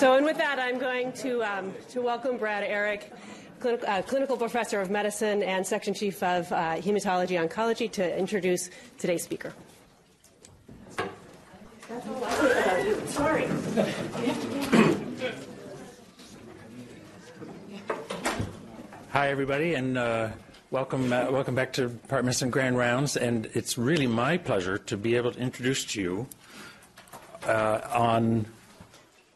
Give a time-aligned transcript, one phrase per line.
[0.00, 3.12] So, and with that, I'm going to, um, to welcome Brad Arrick,
[3.58, 8.70] clinical, uh, clinical professor of medicine and section chief of uh, hematology oncology, to introduce
[8.96, 9.52] today's speaker.
[10.96, 13.06] That's all I say about you.
[13.08, 13.46] Sorry.
[19.10, 20.30] Hi, everybody, and uh,
[20.70, 23.18] welcome, uh, welcome back to Departments and Grand Rounds.
[23.18, 26.26] And it's really my pleasure to be able to introduce to you
[27.44, 28.46] uh, on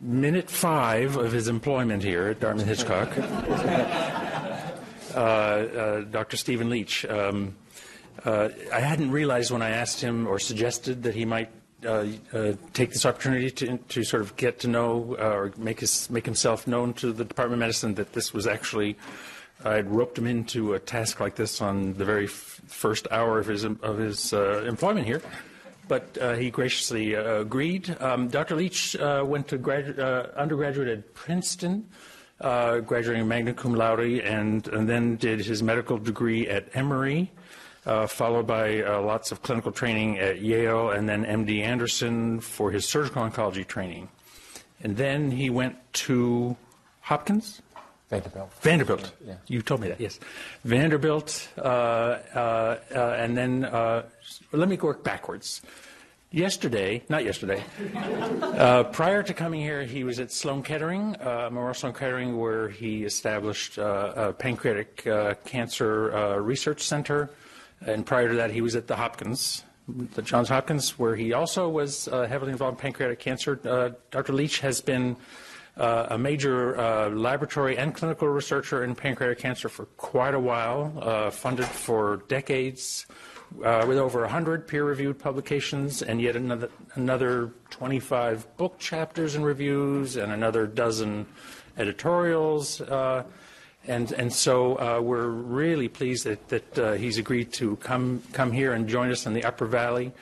[0.04, 3.08] minute five of his employment here at Dartmouth Hitchcock,
[5.14, 6.36] uh, uh, Dr.
[6.36, 7.06] Steven Leach.
[7.06, 7.56] Um,
[8.24, 11.50] uh, I hadn't realized when I asked him or suggested that he might
[11.84, 15.80] uh, uh, take this opportunity to, to sort of get to know uh, or make,
[15.80, 18.96] his, make himself known to the Department of Medicine that this was actually,
[19.64, 23.38] I had roped him into a task like this on the very f- first hour
[23.38, 25.22] of his, of his employment here
[25.88, 27.96] but uh, he graciously uh, agreed.
[28.00, 28.56] Um, Dr.
[28.56, 31.88] Leach uh, went to gradu- undergraduate at Princeton,
[32.40, 37.30] graduating magna cum laude, and, and, then did his medical degree at Emory
[37.86, 42.70] uh, followed by uh, lots of clinical training at Yale and then MD Anderson for
[42.70, 44.08] his surgical oncology training.
[44.80, 46.56] And then he went to
[48.10, 48.52] Vanderbilt.
[48.60, 49.12] Vanderbilt.
[49.26, 49.34] Yeah.
[49.46, 50.20] You told me that, yes.
[50.64, 54.02] Vanderbilt, uh, uh, uh and then uh,
[54.52, 55.62] let me work backwards.
[56.30, 57.62] Yesterday, not yesterday,
[58.42, 62.68] uh, prior to coming here, he was at Sloan Kettering, uh, Memorial Sloan Kettering, where
[62.68, 67.30] he established uh, a pancreatic uh, cancer uh, research center
[67.86, 71.68] and prior to that, he was at the Hopkins, the Johns Hopkins, where he also
[71.68, 73.60] was uh, heavily involved in pancreatic cancer.
[73.64, 74.32] Uh, Dr.
[74.32, 75.16] Leach has been
[75.76, 80.92] uh, a major uh, laboratory and clinical researcher in pancreatic cancer for quite a while,
[81.00, 83.06] uh, funded for decades.
[83.62, 90.16] Uh, with over 100 peer-reviewed publications and yet another, another 25 book chapters and reviews
[90.16, 91.24] and another dozen
[91.78, 92.80] editorials.
[93.86, 98.50] And, and so uh, we're really pleased that, that uh, he's agreed to come, come
[98.50, 100.12] here and join us in the Upper Valley.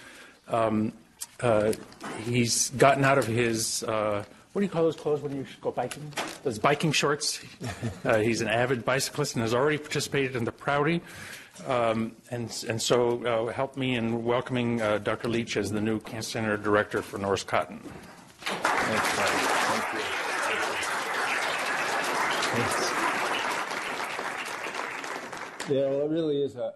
[0.49, 0.93] Um,
[1.41, 1.72] uh,
[2.25, 5.70] he's gotten out of his, uh, what do you call those clothes when you go
[5.70, 6.12] biking?
[6.42, 7.40] Those biking shorts.
[8.04, 11.00] Uh, he's an avid bicyclist and has already participated in the Prouty.
[11.68, 15.28] Um, and, and so uh, help me in welcoming Dr.
[15.28, 17.80] Leach as the new Cancer Center Director for Norris Cotton.
[18.40, 20.00] Thanks, Thank you.
[22.52, 22.92] Thanks.
[25.70, 26.72] Yeah, well, it really is a,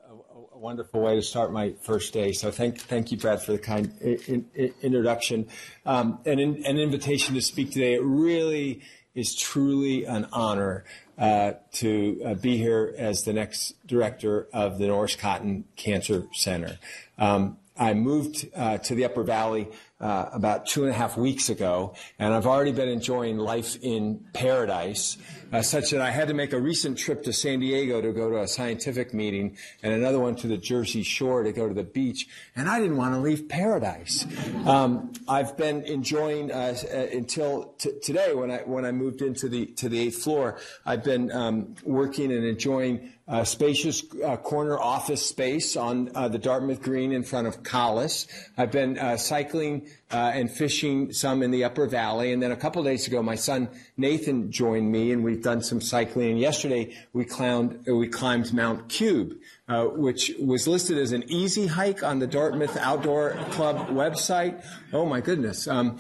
[0.57, 2.33] a, wonderful way to start my first day.
[2.33, 5.49] So thank, thank you, Brad, for the kind in, in, introduction
[5.85, 7.95] um, and in, an invitation to speak today.
[7.95, 8.81] It really
[9.15, 10.85] is truly an honor
[11.19, 16.79] uh, to uh, be here as the next director of the Norris Cotton Cancer Center.
[17.19, 19.69] Um, I moved uh, to the Upper Valley
[20.01, 24.25] uh, about two and a half weeks ago, and I've already been enjoying life in
[24.33, 25.19] paradise,
[25.53, 28.31] uh, such that I had to make a recent trip to San Diego to go
[28.31, 31.85] to a scientific meeting and another one to the Jersey Shore to go to the
[31.85, 34.27] beach, and I didn't want to leave paradise.
[34.65, 39.49] Um, I've been enjoying uh, uh until t- today when I when I moved into
[39.49, 40.59] the to the eighth floor.
[40.85, 46.39] I've been um, working and enjoying a spacious uh, corner office space on uh, the
[46.39, 48.29] Dartmouth Green in front of Collis.
[48.57, 52.57] I've been uh, cycling uh, and fishing some in the Upper Valley, and then a
[52.57, 56.31] couple days ago, my son Nathan joined me, and we've done some cycling.
[56.31, 59.37] And yesterday, we climbed uh, we climbed Mount Cube,
[59.69, 64.65] uh, which was listed as an easy hike on the Dartmouth Outdoor Club website.
[64.93, 65.67] Oh my goodness!
[65.67, 65.99] Um,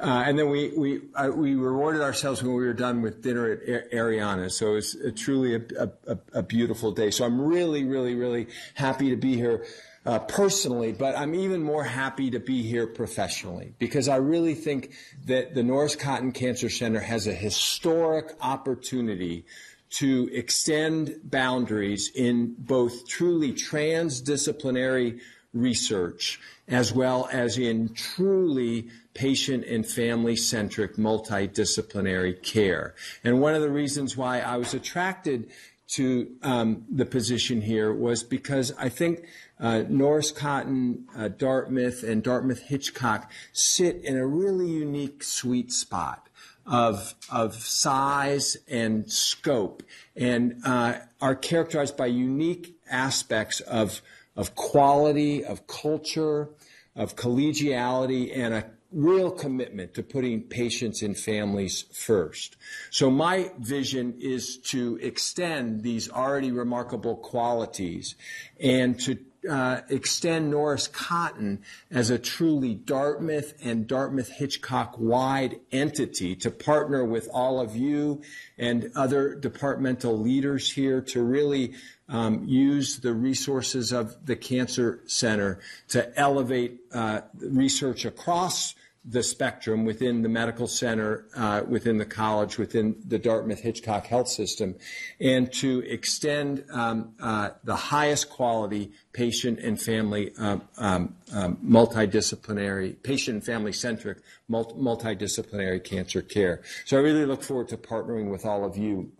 [0.00, 3.50] uh, and then we we uh, we rewarded ourselves when we were done with dinner
[3.50, 4.50] at Ariana.
[4.50, 7.10] So it was a, truly a, a, a, beautiful day.
[7.10, 9.64] So I'm really, really, really happy to be here
[10.04, 14.92] uh, personally, but I'm even more happy to be here professionally because I really think
[15.24, 19.46] that the Norris Cotton Cancer Center has a historic opportunity
[19.88, 25.20] to extend boundaries in both truly transdisciplinary
[25.52, 32.94] research as well as in truly patient and family centric multidisciplinary care.
[33.24, 35.50] And one of the reasons why I was attracted
[35.88, 39.24] to um, the position here was because I think
[39.58, 46.28] uh, Norris Cotton, uh, Dartmouth, and Dartmouth Hitchcock sit in a really unique sweet spot
[46.66, 49.84] of of size and scope,
[50.16, 54.02] and uh, are characterized by unique aspects of
[54.36, 56.50] of quality, of culture,
[56.94, 62.56] of collegiality, and a real commitment to putting patients and families first.
[62.90, 68.14] So my vision is to extend these already remarkable qualities
[68.60, 76.36] and to uh, extend Norris Cotton as a truly Dartmouth and Dartmouth Hitchcock wide entity
[76.36, 78.22] to partner with all of you
[78.58, 81.74] and other departmental leaders here to really
[82.08, 88.74] um, use the resources of the Cancer Center to elevate uh, research across
[89.08, 94.26] the spectrum within the medical center, uh, within the college, within the Dartmouth Hitchcock Health
[94.26, 94.74] System,
[95.20, 103.00] and to extend um, uh, the highest quality patient and family um, um, um multidisciplinary,
[103.02, 104.18] patient and family centric
[104.48, 106.62] multi- multidisciplinary cancer care.
[106.84, 109.12] So I really look forward to partnering with all of you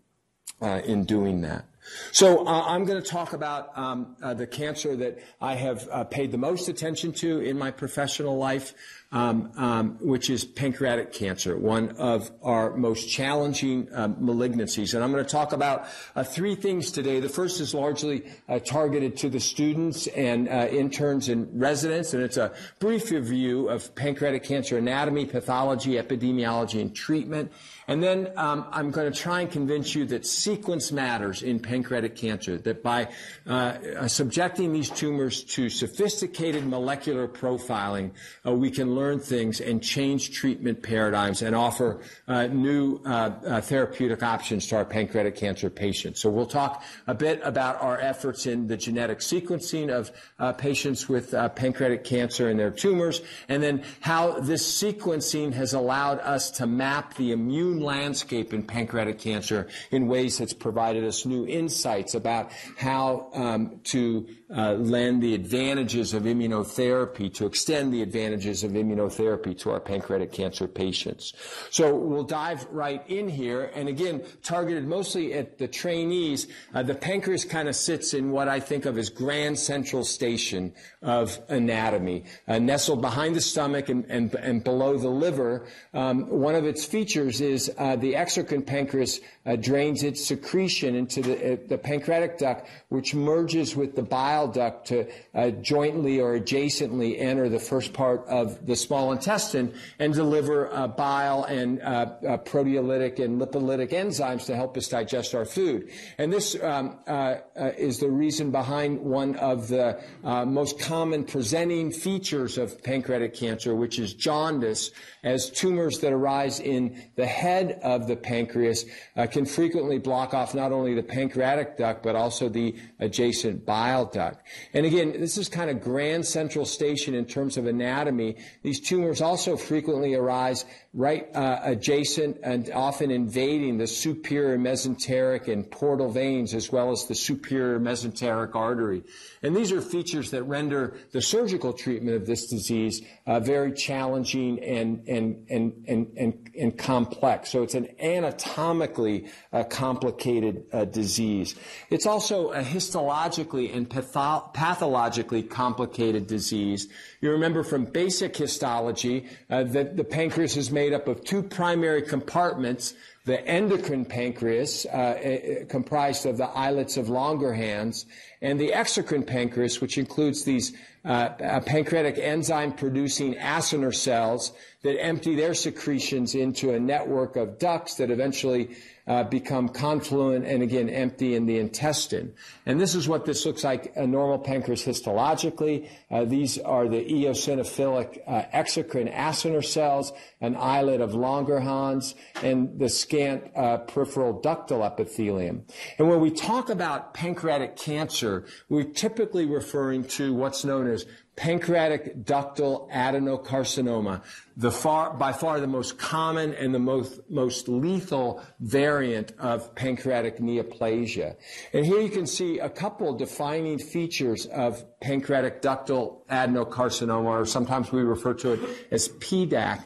[0.60, 1.64] uh, in doing that.
[2.12, 6.04] So uh, I'm going to talk about um, uh, the cancer that I have uh,
[6.04, 8.74] paid the most attention to in my professional life,
[9.12, 14.94] um, um, which is pancreatic cancer, one of our most challenging um, malignancies.
[14.94, 17.20] And I'm going to talk about uh, three things today.
[17.20, 22.22] The first is largely uh, targeted to the students and uh, interns and residents, and
[22.22, 27.52] it's a brief review of pancreatic cancer anatomy, pathology, epidemiology, and treatment.
[27.88, 31.75] And then um, I'm going to try and convince you that sequence matters in pancreatic
[31.82, 33.08] cancer, that by
[33.46, 33.50] uh,
[33.98, 38.10] uh, subjecting these tumors to sophisticated molecular profiling,
[38.46, 43.60] uh, we can learn things and change treatment paradigms and offer uh, new uh, uh,
[43.60, 46.20] therapeutic options to our pancreatic cancer patients.
[46.20, 50.10] So we'll talk a bit about our efforts in the genetic sequencing of
[50.58, 56.50] patients with pancreatic cancer and their tumors, and then how this sequencing has allowed us
[56.52, 61.65] to map the immune landscape in pancreatic cancer in ways that's provided us new insights
[62.14, 68.72] about how um, to uh, lend the advantages of immunotherapy, to extend the advantages of
[68.72, 71.32] immunotherapy to our pancreatic cancer patients.
[71.70, 76.46] So we'll dive right in here, and again, targeted mostly at the trainees.
[76.72, 80.72] Uh, the pancreas kind of sits in what I think of as grand central station
[81.02, 85.66] of anatomy, uh, nestled behind the stomach and, and, and below the liver.
[85.92, 91.22] Um, one of its features is uh, the exocrine pancreas uh, drains its secretion into
[91.22, 96.20] the, uh, the pancreatic duct, which merges with the bile bile duct to uh, jointly
[96.20, 101.80] or adjacently enter the first part of the small intestine and deliver uh, bile and
[101.80, 105.90] uh, uh proteolytic and lipolytic enzymes to help us digest our food.
[106.18, 107.36] And this um, uh,
[107.78, 110.02] is the reason behind one of the
[110.46, 114.90] most common presenting features of pancreatic cancer, which is jaundice,
[115.24, 118.84] as tumors that arise in the head of the pancreas
[119.30, 124.25] can frequently block off not only the pancreatic duct, but also the adjacent bile duct.
[124.72, 128.36] And again, this is kind of grand central station in terms of anatomy.
[128.62, 130.64] These tumors also frequently arise
[130.94, 137.06] right uh, adjacent and often invading the superior mesenteric and portal veins as well as
[137.06, 139.02] the superior mesenteric artery.
[139.42, 144.58] And these are features that render the surgical treatment of this disease uh, very challenging
[144.62, 147.50] and, and, and, and, and, and, complex.
[147.50, 151.54] So it's an anatomically uh, complicated uh, disease.
[151.90, 156.88] It's also a histologically and patho- pathologically complicated disease.
[157.20, 162.02] You remember from basic histology uh, that the pancreas is made up of two primary
[162.02, 162.94] compartments
[163.26, 168.04] the endocrine pancreas, uh, comprised of the islets of Langerhans,
[168.40, 170.72] and the exocrine pancreas, which includes these
[171.04, 174.52] uh, uh, pancreatic enzyme producing acinar cells
[174.86, 180.62] that empty their secretions into a network of ducts that eventually uh, become confluent and
[180.62, 182.32] again empty in the intestine.
[182.66, 185.88] And this is what this looks like a normal pancreas histologically.
[186.10, 192.88] Uh, these are the eosinophilic uh, exocrine acinar cells, an islet of Langerhans, and the
[192.88, 195.64] scant uh, peripheral ductal epithelium.
[195.98, 202.24] And when we talk about pancreatic cancer, we're typically referring to what's known as pancreatic
[202.24, 204.22] ductal adenocarcinoma,
[204.56, 210.38] the far, by far the most common and the most, most lethal variant of pancreatic
[210.38, 211.34] neoplasia.
[211.72, 217.90] And here you can see a couple defining features of pancreatic ductal adenocarcinoma, or sometimes
[217.90, 218.60] we refer to it
[218.92, 219.82] as PDAC.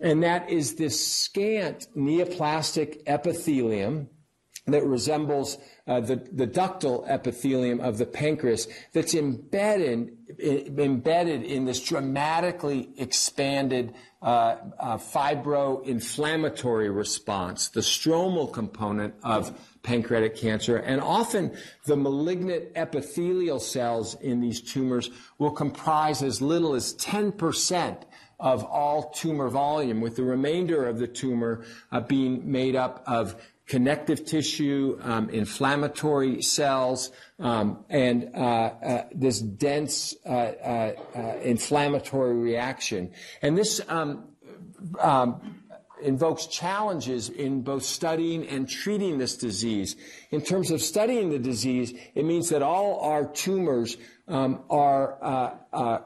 [0.00, 4.08] And that is this scant neoplastic epithelium
[4.66, 11.82] that resembles uh, the, the ductal epithelium of the pancreas that's embedded, embedded in this
[11.82, 20.76] dramatically expanded uh, uh, fibro-inflammatory response, the stromal component of pancreatic cancer.
[20.76, 21.56] And often
[21.86, 28.02] the malignant epithelial cells in these tumors will comprise as little as 10%
[28.38, 33.36] of all tumor volume, with the remainder of the tumor uh, being made up of
[33.70, 42.34] connective tissue, um, inflammatory cells, um, and uh, uh, this dense uh, uh, uh inflammatory
[42.34, 43.12] reaction.
[43.40, 44.24] And this um,
[44.98, 45.60] um
[46.02, 49.96] invokes challenges in both studying and treating this disease.
[50.30, 53.98] In terms of studying the disease, it means that all our tumors
[54.30, 55.98] um, are uh, uh,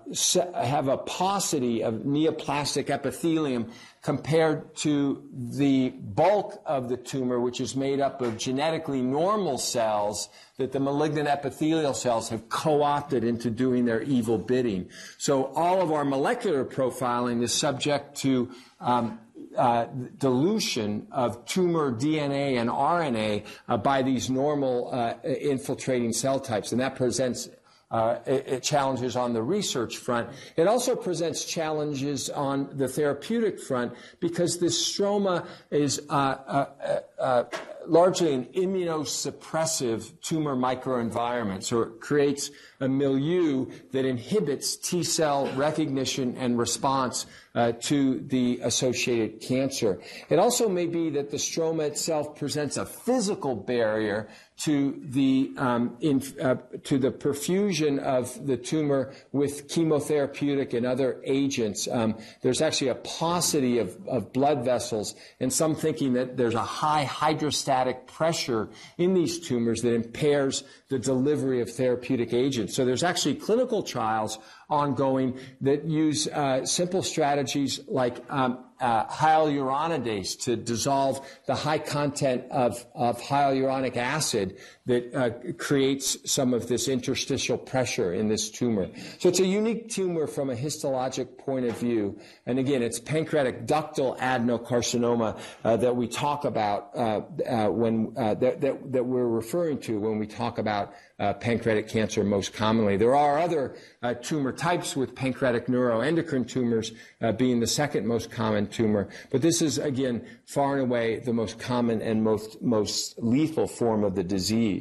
[0.65, 3.71] have a paucity of neoplastic epithelium
[4.03, 10.29] compared to the bulk of the tumor, which is made up of genetically normal cells
[10.57, 14.89] that the malignant epithelial cells have co-opted into doing their evil bidding.
[15.19, 18.51] So all of our molecular profiling is subject to
[18.81, 19.19] um,
[19.57, 19.87] uh,
[20.19, 26.81] dilution of tumor DNA and RNA uh, by these normal uh, infiltrating cell types, and
[26.81, 27.49] that presents
[27.95, 30.29] uh, it, it challenges on the research front.
[30.57, 37.45] It also presents challenges on the therapeutic front because this stroma is uh, uh, uh
[37.87, 41.63] largely an immunosuppressive tumor microenvironment.
[41.63, 48.61] So it creates a milieu that inhibits T cell recognition and response uh, to the
[48.63, 50.01] associated cancer.
[50.29, 55.97] It also may be that the stroma itself presents a physical barrier to the um,
[56.01, 61.89] in, uh, to the perfusion of the tumor with chemotherapeutic and other agents.
[61.91, 66.63] Um, there's actually a paucity of, of blood vessels, and some thinking that there's a
[66.63, 72.75] high hydrostatic pressure in these tumors that impairs the delivery of therapeutic agents.
[72.75, 80.39] So there's actually clinical trials ongoing that use uh, simple strategies like um, uh, hyaluronidase
[80.45, 86.89] to dissolve the high content of, of hyaluronic acid that uh, creates some of this
[86.89, 88.91] interstitial pressure in this tumor.
[89.19, 92.19] So it's a unique tumor from a histologic point of view.
[92.45, 98.35] And again, it's pancreatic ductal adenocarcinoma uh, that we talk about uh, uh, when uh,
[98.35, 102.99] that, that, that we're referring to when we talk about uh, pancreatic cancer most commonly.
[102.99, 103.77] There are other
[104.21, 106.93] tumor types with pancreatic neuroendocrine tumors
[107.39, 111.59] being the second most common tumor, but this is again far and away the most
[111.59, 114.74] common and most, most lethal form of the disease.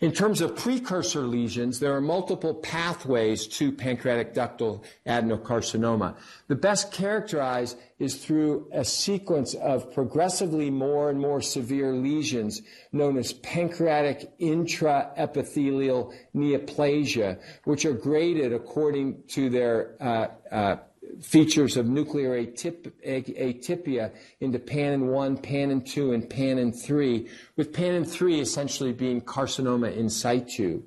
[0.00, 6.16] In terms of precursor lesions, there are multiple pathways to pancreatic ductal adenocarcinoma.
[6.48, 13.18] The best characterized is through a sequence of progressively more and more severe lesions known
[13.18, 20.76] as pancreatic intraepithelial neoplasia, which are graded according to their uh, uh,
[21.20, 28.04] features of nuclear atyp- atypia into PanIN 1, PanIN 2, and PanIN 3, with PanIN
[28.04, 30.82] 3 essentially being carcinoma in situ.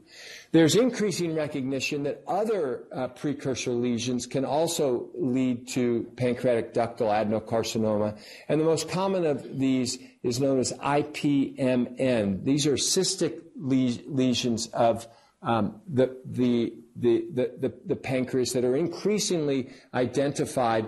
[0.51, 8.17] There's increasing recognition that other uh, precursor lesions can also lead to pancreatic ductal adenocarcinoma,
[8.47, 12.43] and the most common of these is known as IPMN.
[12.43, 15.07] These are cystic le- lesions of
[15.41, 20.87] um, the, the the, the, the, pancreas that are increasingly identified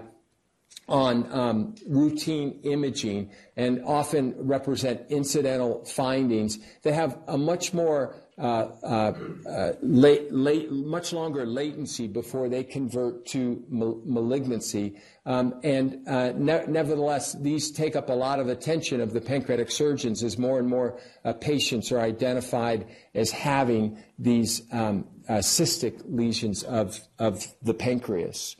[0.87, 6.59] on um, routine imaging and often represent incidental findings.
[6.83, 9.13] They have a much more uh, uh,
[9.49, 14.97] uh, late, late, much longer latency before they convert to mal- malignancy.
[15.25, 19.71] Um, and uh, ne- nevertheless, these take up a lot of attention of the pancreatic
[19.71, 26.01] surgeons as more and more uh, patients are identified as having these um, uh, cystic
[26.05, 28.55] lesions of, of the pancreas.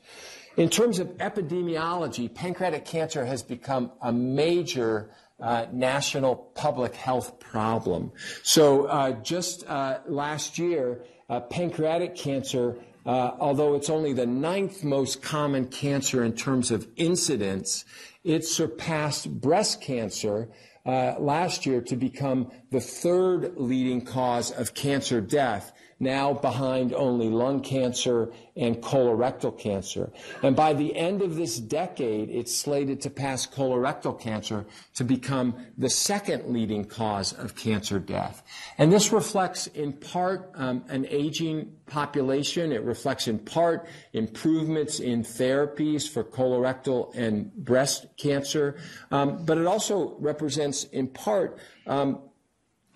[0.57, 8.11] In terms of epidemiology, pancreatic cancer has become a major uh, national public health problem.
[8.41, 14.83] So uh, just uh, last year, uh, pancreatic cancer, uh, although it's only the ninth
[14.83, 17.83] most common cancer in terms of incidence,
[18.23, 20.49] it surpassed breast cancer
[20.85, 25.73] uh, last year to become the third leading cause of cancer death
[26.05, 30.09] now behind only lung cancer and colorectal cancer.
[30.41, 35.55] And by the end of this decade, it's slated to pass colorectal cancer to become
[35.77, 38.43] the second leading cause of cancer death.
[38.77, 42.71] And this reflects in part um, an aging population.
[42.71, 48.77] It reflects in part improvements in therapies for colorectal and breast cancer.
[49.11, 51.57] Um, but it also represents in part
[51.87, 52.19] um,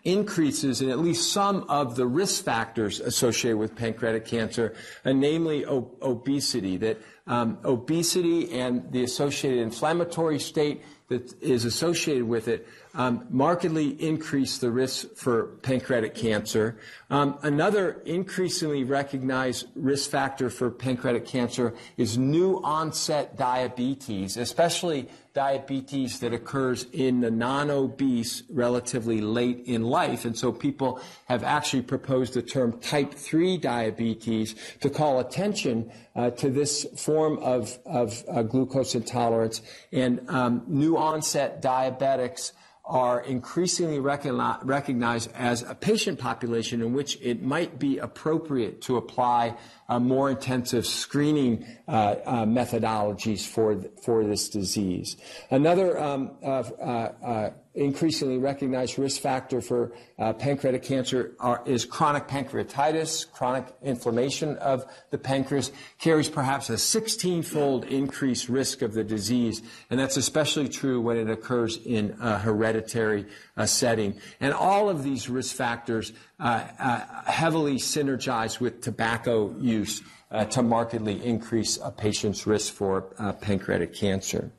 [0.03, 5.65] increases in at least some of the risk factors associated with pancreatic cancer, and namely
[5.65, 6.77] obesity.
[6.77, 12.67] That um, obesity and the associated inflammatory state that is associated with it
[12.99, 16.77] um, markedly increase the risk for pancreatic cancer.
[17.09, 26.19] Um, another increasingly recognized risk factor for pancreatic cancer is new onset diabetes, especially diabetes
[26.19, 30.25] that occurs in the non-obese relatively late in life.
[30.25, 36.31] And so people have actually proposed the term type 3 diabetes to call attention uh,
[36.31, 39.61] to this form of, of uh, glucose intolerance
[39.93, 42.51] and um, new onset diabetics
[42.89, 49.55] are increasingly recognized as a patient population in which it might be appropriate to apply
[49.99, 51.91] more intensive screening uh,
[52.25, 55.17] uh, methodologies for, for this disease.
[55.51, 62.27] Another um, uh, uh, increasingly recognized risk factor for uh, pancreatic cancer are, is chronic
[62.27, 63.31] pancreatitis.
[63.31, 69.99] Chronic inflammation of the pancreas carries perhaps a 16-fold increased risk of the disease, and
[69.99, 74.19] that's especially true when it occurs in a hereditary uh, setting.
[74.39, 80.61] And all of these risk factors uh, uh heavily synergize with tobacco use uh, to
[80.61, 84.51] markedly increase a patient's risk for uh, pancreatic cancer.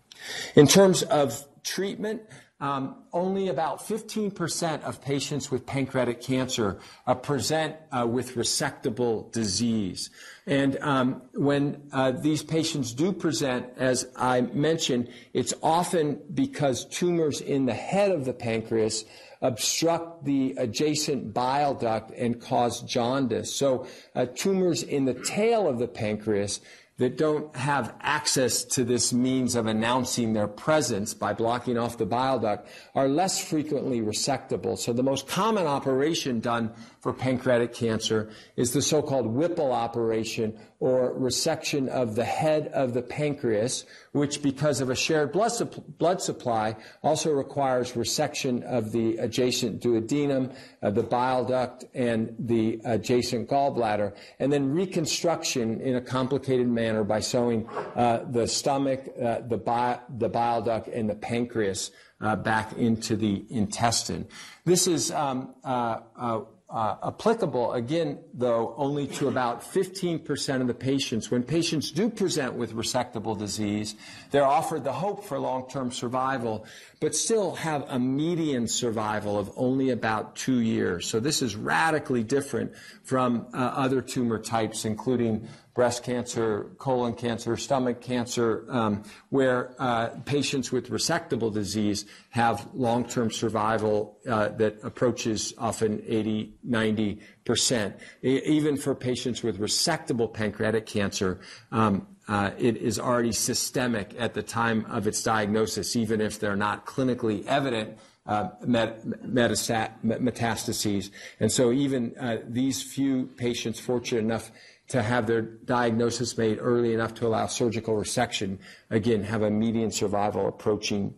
[0.55, 2.23] In terms of treatment,
[2.61, 10.11] um, only about 15% of patients with pancreatic cancer uh, present uh, with resectable disease.
[10.47, 17.41] And um, when uh, these patients do present, as I mentioned, it's often because tumors
[17.41, 19.05] in the head of the pancreas
[19.43, 23.55] obstruct the adjacent bile duct and cause jaundice.
[23.55, 26.61] So uh, tumors in the tail of the pancreas
[27.01, 32.05] that don't have access to this means of announcing their presence by blocking off the
[32.05, 34.77] bile duct are less frequently resectable.
[34.77, 41.15] So the most common operation done for pancreatic cancer is the so-called Whipple operation or
[41.19, 45.53] resection of the head of the pancreas, which because of a shared blood,
[45.99, 52.81] blood supply also requires resection of the adjacent duodenum, uh, the bile duct, and the
[52.85, 57.67] adjacent gallbladder, and then reconstruction in a complicated manner by sewing
[57.97, 61.91] uh, the stomach, uh, the, bi- the bile duct, and the pancreas
[62.21, 64.27] uh, back into the intestine.
[64.65, 66.41] This is um, uh, uh,
[66.71, 71.31] uh, applicable, again, though, only to about 15% of the patients.
[71.31, 73.97] When patients do present with resectable disease,
[74.31, 76.65] they're offered the hope for long-term survival,
[77.01, 81.09] but still have a median survival of only about two years.
[81.09, 87.57] So this is radically different from uh, other tumor types, including breast cancer, colon cancer,
[87.57, 95.55] stomach cancer, um, where uh, patients with resectable disease have long-term survival uh, that approaches
[95.57, 97.97] often 80, 90 percent.
[98.23, 101.41] Even for patients with resectable pancreatic cancer,
[101.73, 106.55] um, uh, it is already systemic at the time of its diagnosis, even if they're
[106.55, 111.11] not clinically evident uh, metastases.
[111.41, 114.53] And so even uh, these few patients fortunate enough
[114.91, 118.59] to have their diagnosis made early enough to allow surgical resection,
[118.91, 121.13] again, have a median survival approaching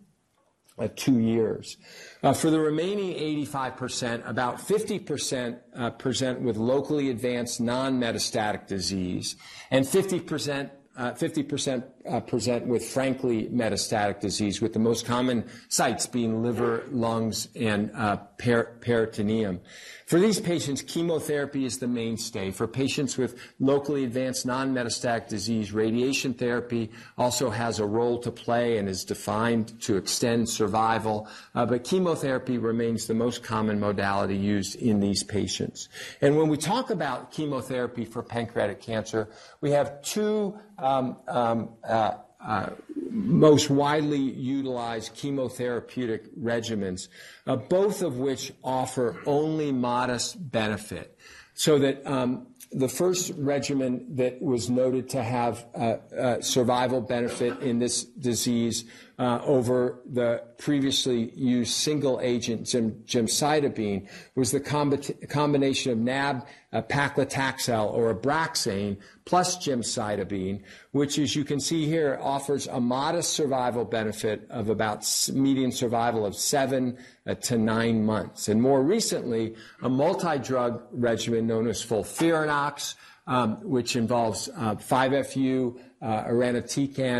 [0.78, 1.76] uh, two years.
[2.22, 3.12] Uh, for the remaining
[3.46, 9.36] 85%, about 50% uh, present with locally advanced non-metastatic disease,
[9.70, 16.06] and 50% 50% uh, uh, present with frankly metastatic disease, with the most common sites
[16.06, 19.60] being liver, lungs, and uh, per- peritoneum.
[20.06, 22.50] For these patients, chemotherapy is the mainstay.
[22.50, 28.76] For patients with locally advanced non-metastatic disease, radiation therapy also has a role to play
[28.76, 31.28] and is defined to extend survival.
[31.54, 35.88] Uh, but chemotherapy remains the most common modality used in these patients.
[36.20, 39.28] And when we talk about chemotherapy for pancreatic cancer,
[39.62, 40.71] we have two uh, uh,
[43.12, 47.08] most widely utilized chemotherapeutic regimens,
[47.46, 51.18] uh, both of which offer only modest benefit.
[51.54, 57.60] So that um, the first regimen that was noted to have uh, uh, survival benefit
[57.60, 58.84] in this disease
[59.18, 66.46] uh, over the previously used single agent gem- gemcitabine was the combi- combination of nab
[66.72, 72.80] uh, paclitaxel or a Abraxane plus gemcitabine, which, as you can see here, offers a
[72.80, 78.48] modest survival benefit of about median survival of seven uh, to nine months.
[78.48, 82.94] And more recently, a multi-drug regimen known as FOLFIRINOX,
[83.26, 86.24] um, which involves uh, 5-FU, uh,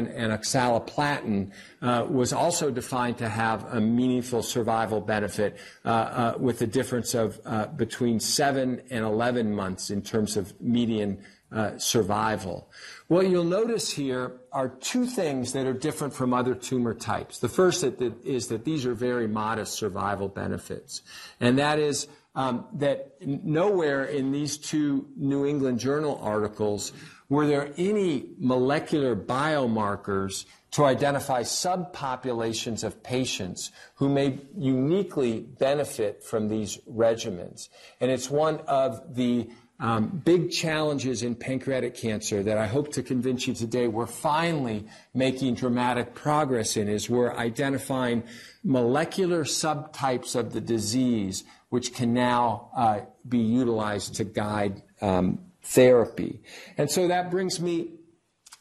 [0.09, 6.61] and oxaliplatin, uh, was also defined to have a meaningful survival benefit uh, uh with
[6.63, 12.71] a difference of uh, between 7 and 11 months in terms of median uh, survival.
[13.09, 17.41] What you'll notice here are two things that are different from other tumor types.
[17.41, 21.03] The first is that these are very modest survival benefits,
[21.41, 26.93] and that is um, that nowhere in these two New England Journal articles
[27.29, 36.49] were there any molecular biomarkers to identify subpopulations of patients who may uniquely benefit from
[36.49, 37.69] these regimens.
[38.01, 39.51] And it's one of the
[39.83, 44.87] um, big challenges in pancreatic cancer that I hope to convince you today we're finally
[45.13, 48.23] making dramatic progress in is we're identifying
[48.63, 56.41] molecular subtypes of the disease which can now uh, be utilized to guide um, therapy.
[56.79, 57.89] And so that brings me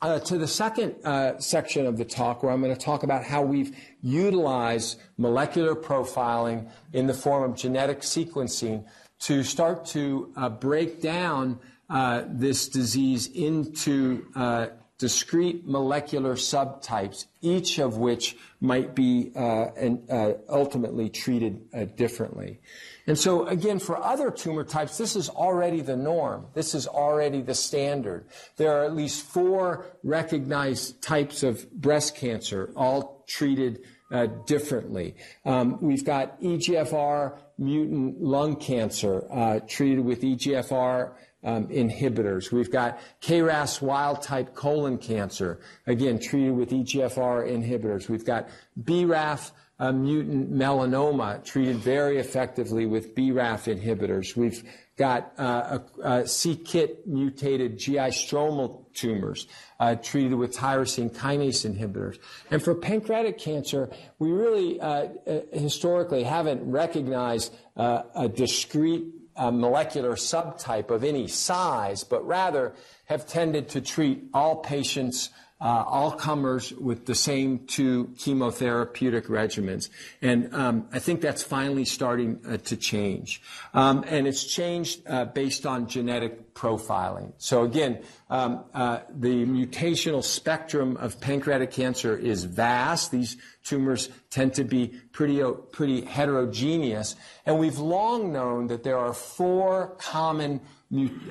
[0.01, 3.23] uh, to the second uh, section of the talk, where I'm going to talk about
[3.23, 8.85] how we've utilized molecular profiling in the form of genetic sequencing
[9.21, 17.79] to start to uh, break down uh, this disease into uh, discrete molecular subtypes, each
[17.79, 20.07] of which might be uh, and,
[20.47, 22.59] ultimately treated differently.
[23.07, 26.45] And so, again, for other tumor types, this is already the norm.
[26.53, 28.25] This is already the standard.
[28.57, 33.81] There are at least four recognized types of breast cancer, all treated
[34.11, 35.15] uh, differently.
[35.45, 41.11] Um, we've got EGFR mutant lung cancer uh, treated with EGFR
[41.43, 42.51] um, inhibitors.
[42.51, 48.09] We've got KRAS wild type colon cancer, again, treated with EGFR inhibitors.
[48.09, 54.35] We've got BRAF a mutant melanoma treated very effectively with BRAF inhibitors.
[54.35, 54.63] We've
[54.95, 59.47] got uh, a, a c-KIT mutated GI stromal tumors
[59.81, 62.19] uh, treated with tyrosine kinase inhibitors.
[62.51, 63.89] And for pancreatic cancer,
[64.19, 71.27] we really uh, uh historically haven't recognized uh, a discrete uh, molecular subtype of any
[71.27, 77.59] size, but rather have tended to treat all patients uh, all comers with the same
[77.67, 79.89] two chemotherapeutic regimens.
[80.21, 83.43] And um, I think that's finally starting uh, to change.
[83.73, 87.33] Um, and it's changed uh, based on genetic profiling.
[87.37, 93.11] So again, um, uh, the mutational spectrum of pancreatic cancer is vast.
[93.11, 97.15] These tumors tend to be pretty, pretty heterogeneous.
[97.45, 100.61] And we've long known that there are four common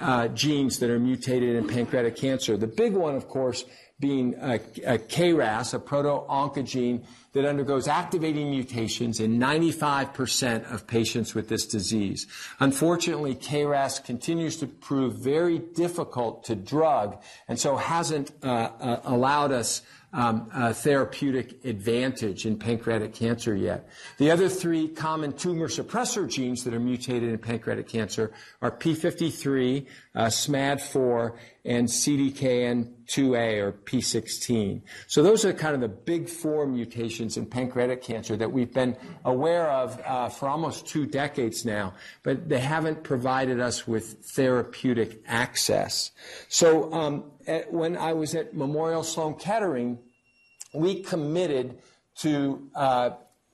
[0.01, 2.57] uh, genes that are mutated in pancreatic cancer.
[2.57, 3.65] The big one, of course,
[4.01, 4.55] being a,
[4.87, 12.27] a KRAS, a proto-oncogene that undergoes activating mutations in 95% of patients with this disease.
[12.59, 19.53] Unfortunately, KRAS continues to prove very difficult to drug and so hasn't uh, uh, allowed
[19.53, 19.83] us
[20.13, 23.89] um, therapeutic advantage in pancreatic cancer yet.
[24.19, 29.87] The other three common tumor suppressor genes that are mutated in pancreatic cancer are P53,
[30.15, 34.83] uh, SMAD4, and CDKN2A or P16.
[35.07, 38.97] So those are kind of the big four mutations in pancreatic cancer that we've been
[39.25, 45.23] aware of uh, for almost two decades now, but they haven't provided us with therapeutic
[45.27, 46.13] access.
[46.49, 49.99] So um, at, when I was at Memorial Sloan Kettering,
[50.73, 51.79] we committed
[52.21, 53.11] to uh,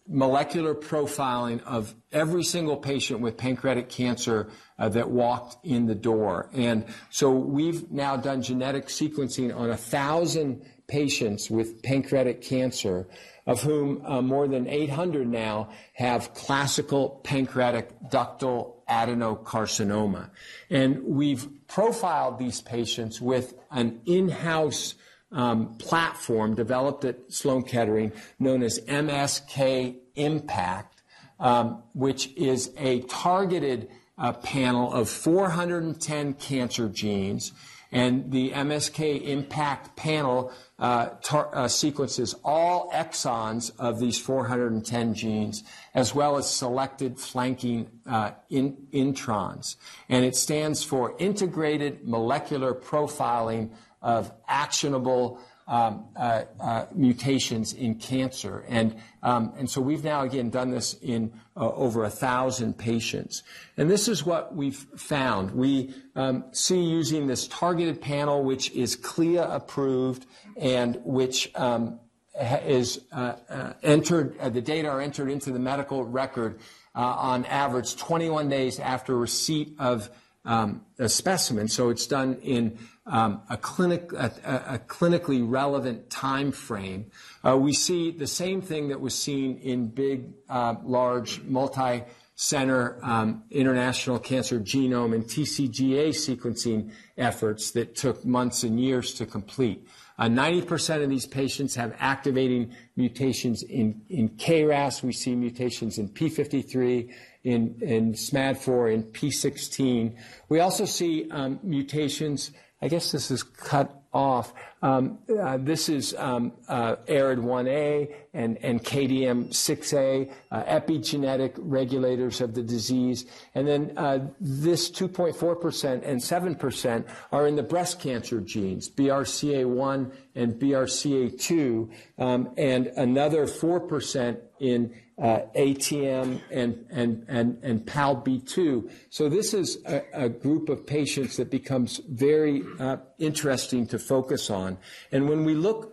[0.09, 6.49] molecular profiling of every single patient with pancreatic cancer uh, that walked in the door.
[6.53, 13.09] And so we've now done genetic sequencing on a thousand patients with pancreatic cancer,
[13.47, 20.31] of whom uh, more than 800 now have classical pancreatic ductal adenocarcinoma.
[20.71, 24.95] And we've profiled these patients with an in-house
[25.33, 31.03] um, platform developed at Sloan Kettering known as MSK Impact,
[31.41, 37.53] um, which is a targeted uh, panel of 410 cancer genes.
[37.93, 45.63] And the MSK Impact panel uh, tar- uh, sequences all exons of these 410 genes,
[45.95, 49.77] as well as selected flanking uh, in- introns.
[50.09, 53.71] And it stands for Integrated Molecular Profiling
[54.03, 58.65] of Actionable um, uh, uh, mutations in cancer.
[58.69, 63.43] And, um, and so we've now, again, done this in uh, over a thousand patients.
[63.77, 65.51] And this is what we've found.
[65.51, 70.27] We um, see using this targeted panel, which is CLIA approved
[70.57, 71.99] and which um,
[72.41, 73.35] is uh,
[73.83, 76.61] entered, the data are entered into the medical record
[76.95, 80.11] on average 21 days after receipt of
[80.47, 81.69] um, a specimen.
[81.69, 87.11] So it's done in a, clinic, a, clinically relevant time frame.
[87.45, 92.03] Uh, we see the same thing that was seen in big, uh, large, multi
[92.37, 99.25] center um, international cancer genome and TCGA sequencing efforts that took months and years to
[99.25, 99.87] complete.
[100.19, 104.03] Uh, 90% of these patients have activating mutations in,
[104.39, 105.03] KRAS.
[105.03, 107.13] We see mutations in P53,
[107.45, 110.17] in, in SMAD4, in P16.
[110.49, 114.53] We also see um, mutations, I guess this is cut off.
[114.83, 122.63] Um, uh, this is um, uh, ARID1A and, and KDM6A, uh, epigenetic regulators of the
[122.63, 123.25] disease.
[123.55, 130.55] And then uh, this 2.4% and 7% are in the breast cancer genes, BRCA1 and
[130.61, 138.91] BRCA2, um, and another 4% in uh, ATM and, and, and, and PALB2.
[139.09, 144.51] So this is a, a, group of patients that becomes very uh, interesting to focus
[144.51, 144.66] on.
[145.13, 145.93] And when we look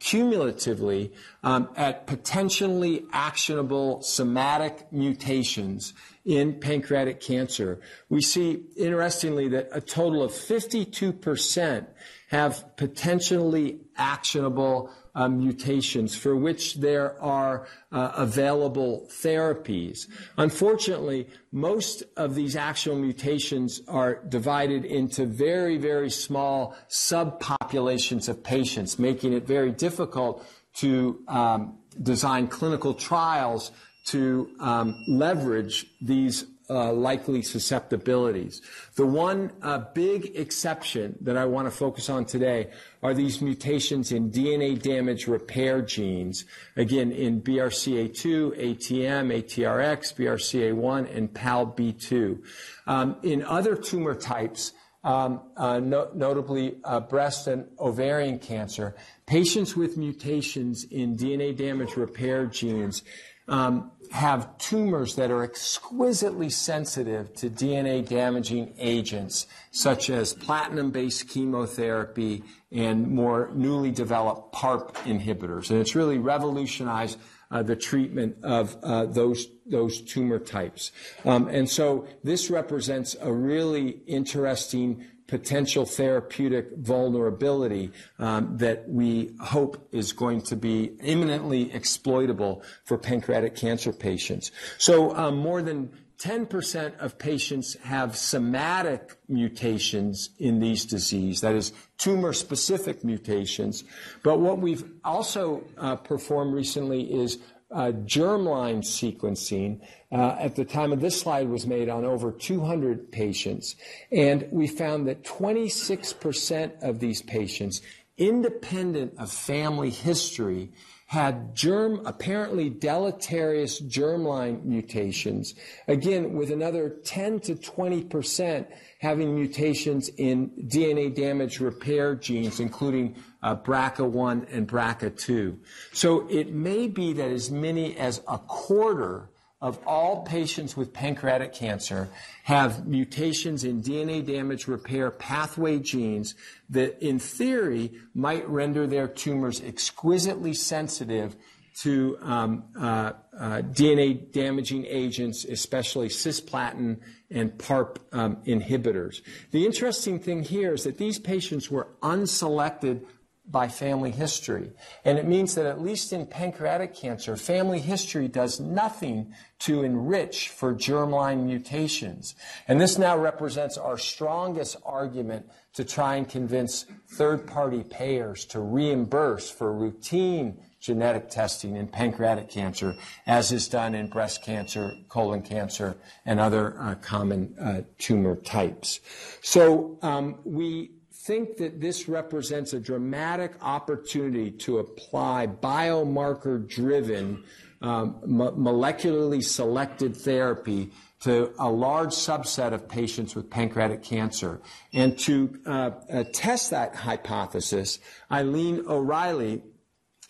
[0.00, 9.80] cumulatively um, at potentially actionable somatic mutations in pancreatic cancer, we see, interestingly, that a
[9.80, 11.86] total of 52%
[12.34, 20.08] have potentially actionable uh, mutations for which there are uh, available therapies.
[20.36, 28.98] Unfortunately, most of these actual mutations are divided into very, very small subpopulations of patients,
[28.98, 30.44] making it very difficult
[30.74, 33.70] to um, design clinical trials
[34.06, 38.62] to um, leverage these uh, likely susceptibilities.
[38.96, 42.70] The one uh, big exception that I want to focus on today
[43.02, 46.44] are these mutations in DNA damage repair genes,
[46.76, 52.42] again, in BRCA2, ATM, ATRX, BRCA1, and PALB2.
[52.86, 54.72] Um, in other tumor types,
[55.04, 58.96] um, uh, no, notably uh, breast and ovarian cancer,
[59.26, 63.02] patients with mutations in DNA damage repair genes
[63.48, 71.28] um, have tumors that are exquisitely sensitive to DNA damaging agents, such as platinum based
[71.28, 75.68] chemotherapy and more newly developed PARP inhibitors.
[75.72, 77.18] And it's really revolutionized
[77.50, 80.92] uh, the treatment of uh, those those tumor types.
[81.24, 89.88] Um, and so this represents a really interesting potential therapeutic vulnerability um, that we hope
[89.90, 94.52] is going to be imminently exploitable for pancreatic cancer patients.
[94.78, 101.72] So um, more than 10% of patients have somatic mutations in these disease, that is,
[101.98, 103.82] tumor specific mutations.
[104.22, 107.38] But what we've also uh, performed recently is
[107.74, 109.80] uh, germline sequencing
[110.12, 113.74] uh, at the time of this slide was made on over 200 patients.
[114.12, 117.82] And we found that 26% of these patients,
[118.16, 120.70] independent of family history,
[121.14, 125.54] had germ, apparently deleterious germline mutations.
[125.86, 128.66] Again, with another 10 to 20%
[128.98, 135.56] having mutations in DNA damage repair genes, including uh, BRCA1 and BRCA2.
[135.92, 139.30] So it may be that as many as a quarter
[139.64, 142.06] of all patients with pancreatic cancer
[142.42, 146.34] have mutations in DNA damage repair pathway genes
[146.68, 151.34] that, in theory, might render their tumors exquisitely sensitive
[151.76, 156.98] to um, uh, uh, DNA damaging agents, especially cisplatin
[157.30, 159.22] and PARP um, inhibitors.
[159.50, 163.06] The interesting thing here is that these patients were unselected
[163.50, 164.72] by family history.
[165.04, 170.48] And it means that at least in pancreatic cancer, family history does nothing to enrich
[170.48, 172.34] for germline mutations.
[172.66, 178.60] And this now represents our strongest argument to try and convince third party payers to
[178.60, 182.94] reimburse for routine genetic testing in pancreatic cancer,
[183.26, 189.00] as is done in breast cancer, colon cancer, and other uh, common uh, tumor types.
[189.40, 190.90] So um, we
[191.24, 197.42] think that this represents a dramatic opportunity to apply biomarker driven,
[197.80, 204.60] um, molecularly selected therapy to a large subset of patients with pancreatic cancer.
[204.92, 209.62] And to uh, uh, test that hypothesis, Eileen O'Reilly,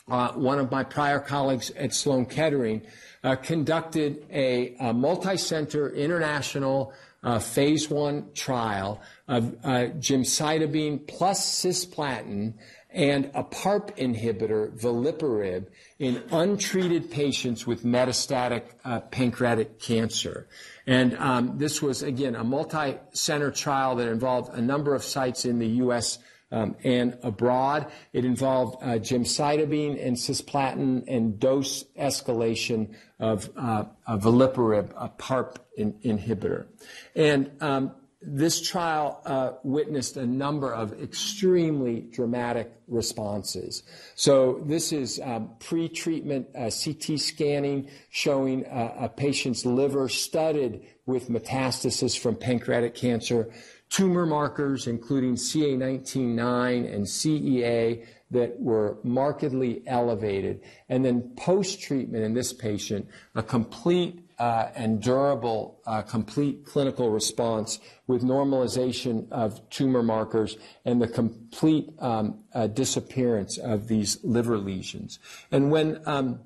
[0.09, 2.83] uh, one of my prior colleagues at Sloan Kettering,
[3.25, 6.93] uh, conducted a, a multi-center international
[7.25, 12.55] uh, phase one trial of uh, gemcitabine plus cisplatin
[12.91, 15.67] and a PARP inhibitor, veliparib,
[15.99, 20.47] in untreated patients with metastatic uh, pancreatic cancer.
[20.87, 25.59] And um, this was, again, a multi-center trial that involved a number of sites in
[25.59, 26.19] the U.S.,
[26.51, 27.91] um, and abroad.
[28.13, 35.95] It involved uh, gemcitabine and cisplatin and dose escalation of uh, veliparib, a PARP in,
[36.05, 36.67] inhibitor.
[37.15, 37.93] And um,
[38.27, 43.83] this trial uh, witnessed a number of extremely dramatic responses.
[44.15, 51.29] So this is um, pre-treatment uh, CT scanning showing uh, a patient's liver studded with
[51.29, 53.51] metastasis from pancreatic cancer,
[53.95, 62.53] tumor markers including CA19-9 and CEA that were markedly elevated, and then post-treatment in this
[62.53, 67.79] patient, a complete uh, and durable uh, complete clinical response
[68.09, 75.21] with normalization of tumor markers and the complete um, uh, disappearance of these liver lesions.
[75.53, 76.41] And when um,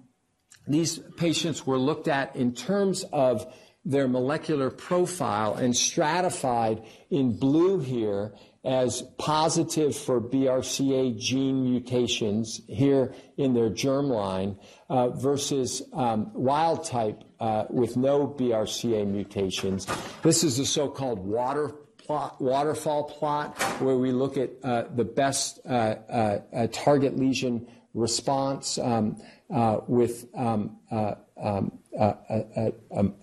[0.67, 3.51] these patients were looked at in terms of
[3.89, 13.15] their molecular profile and stratified in blue here as positive for BRCA gene mutations here
[13.39, 14.59] in their germline
[14.91, 19.87] uh, versus um, wild type uh, with no BRCA mutations.
[20.23, 25.61] This is the so-called water plot, waterfall plot where we look at uh, the best
[25.65, 27.67] uh, uh, uh, target lesion
[27.99, 29.17] response um,
[29.87, 31.79] with um, um,
[32.97, 33.17] um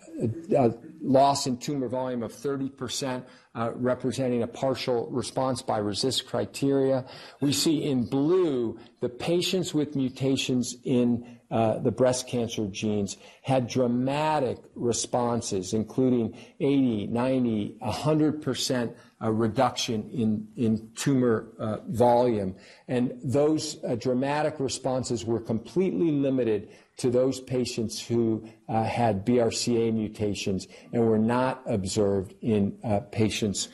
[1.05, 7.05] loss in tumor volume of 30%, uh, representing a partial response by RESIST criteria.
[7.41, 13.67] We see in blue the patients with mutations in uh, the breast cancer genes had
[13.67, 22.53] dramatic responses, including 80, 90, 100% uh, reduction in, in tumor uh, volume.
[22.89, 29.93] And those uh, dramatic responses were completely limited to those patients who uh, had BRCA
[29.93, 32.77] mutations and were not observed in
[33.11, 33.69] patients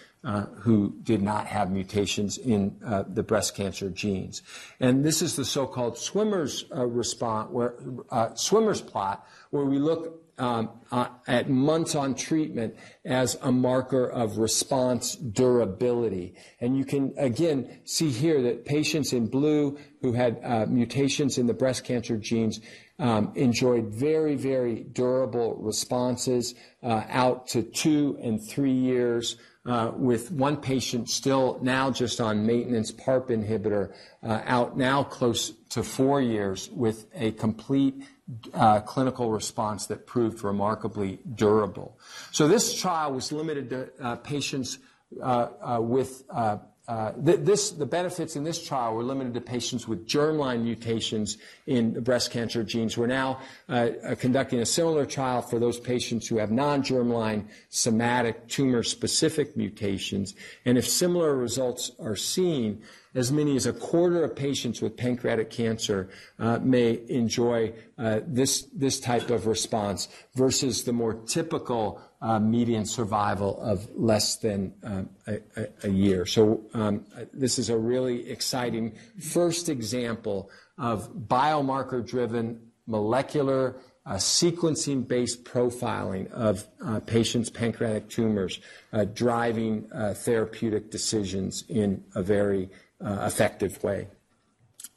[0.60, 2.76] who did not have mutations in
[3.10, 4.44] the breast cancer genes.
[4.80, 7.50] And this is the so-called swimmer's response,
[8.36, 14.38] swimmer's plot, where we look um, uh, at months on treatment as a marker of
[14.38, 16.36] response durability.
[16.60, 21.48] And you can again see here that patients in blue who had uh, mutations in
[21.48, 22.60] the breast cancer genes
[23.00, 29.38] um, enjoyed very, very durable responses uh, out to two and three years.
[29.64, 35.52] Uh, with one patient still now just on maintenance PARP inhibitor, uh, out now close
[35.70, 37.94] to four years with a complete
[38.54, 42.00] uh, clinical response that proved remarkably durable.
[42.32, 44.80] So this trial was limited to uh, patients
[45.22, 46.24] uh, with
[46.92, 51.98] uh, this, the benefits in this trial were limited to patients with germline mutations in
[52.04, 52.98] breast cancer genes.
[52.98, 58.50] We're now uh, uh, conducting a similar trial for those patients who have non-germline somatic
[58.50, 60.36] tumor-specific mutations.
[60.66, 62.82] And if similar results are seen,
[63.16, 68.64] as many as a quarter of patients with pancreatic cancer uh, may enjoy uh, this,
[68.74, 72.02] this type of response versus the more typical
[72.40, 75.10] median survival of less than um,
[75.84, 76.26] a, year.
[76.26, 86.30] So um, this is a really exciting first example of biomarker-driven molecular uh, sequencing-based profiling
[86.32, 88.60] of uh, patients' pancreatic tumors
[88.94, 94.08] uh, driving uh, therapeutic decisions in a very uh, effective way.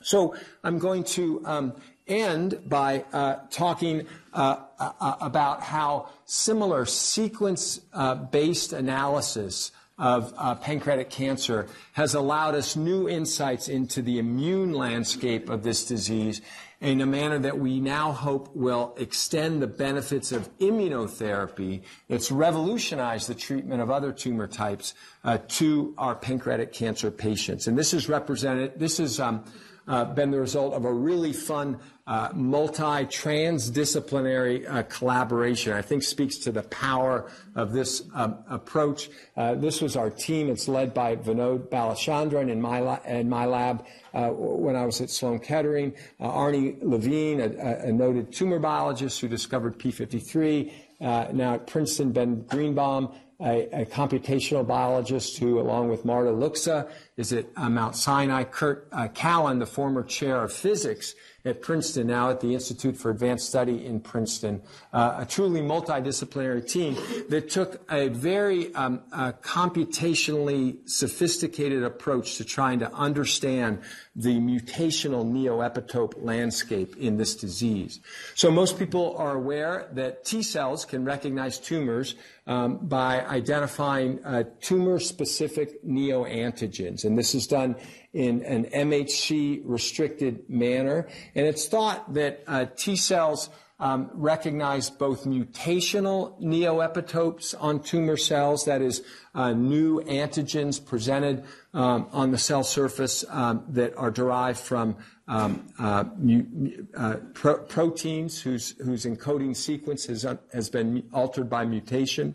[0.03, 1.75] So I'm going to um,
[2.07, 11.69] end by uh, talking uh, uh, about how similar sequence-based analysis of uh, pancreatic cancer
[11.93, 16.41] has allowed us new insights into the immune landscape of this disease
[16.81, 23.29] in a manner that we now hope will extend the benefits of immunotherapy that's revolutionized
[23.29, 27.69] the treatment of other tumor types uh, to our pancreatic cancer patients.
[27.69, 29.45] And this is represented, this is um,
[29.87, 35.73] uh, been the result of a really fun uh, multi-transdisciplinary uh, collaboration.
[35.73, 39.09] I think speaks to the power of this um, approach.
[39.37, 40.51] Uh, this was our team.
[40.51, 45.01] It's led by Vinod Balachandran in my, la- in my lab uh, when I was
[45.01, 45.95] at Sloan Kettering.
[46.21, 50.71] Uh, Arnie Levine, a, a, noted tumor biologist who discovered P53.
[51.01, 57.33] now at Princeton, Ben Greenbaum, a, a, computational biologist who, along with Marta Luxa, is
[57.33, 58.45] at uh, Mount Sinai.
[58.45, 63.11] Kurt uh, Callan, the former chair of physics at Princeton, now at the Institute for
[63.11, 64.63] Advanced Study in Princeton,
[64.95, 66.97] uh, a truly multidisciplinary team
[67.29, 73.81] that took a very um, uh, computationally sophisticated approach to trying to understand
[74.17, 78.01] the mutational neoepitope landscape in this disease.
[78.35, 82.15] So most people are aware that T cells can recognize tumors
[82.47, 87.77] um, by identifying uh, tumor-specific neoantigens, and this is done
[88.13, 91.09] in an MHC restricted manner.
[91.35, 98.65] And it's thought that uh, T cells um, recognize both mutational neoepitopes on tumor cells,
[98.67, 99.03] that is,
[99.35, 104.97] uh, new antigens presented um, on the cell surface um, that are derived from
[105.27, 111.65] um, uh, mu- uh, pro- proteins whose, whose encoding sequence has, has been altered by
[111.65, 112.35] mutation.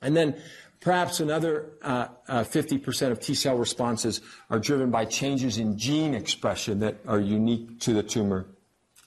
[0.00, 0.36] And then
[0.82, 4.20] Perhaps another uh, uh, 50% of T cell responses
[4.50, 8.46] are driven by changes in gene expression that are unique to the tumor.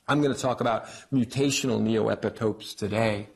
[0.08, 3.28] I'm going to talk about mutational neoepitopes today.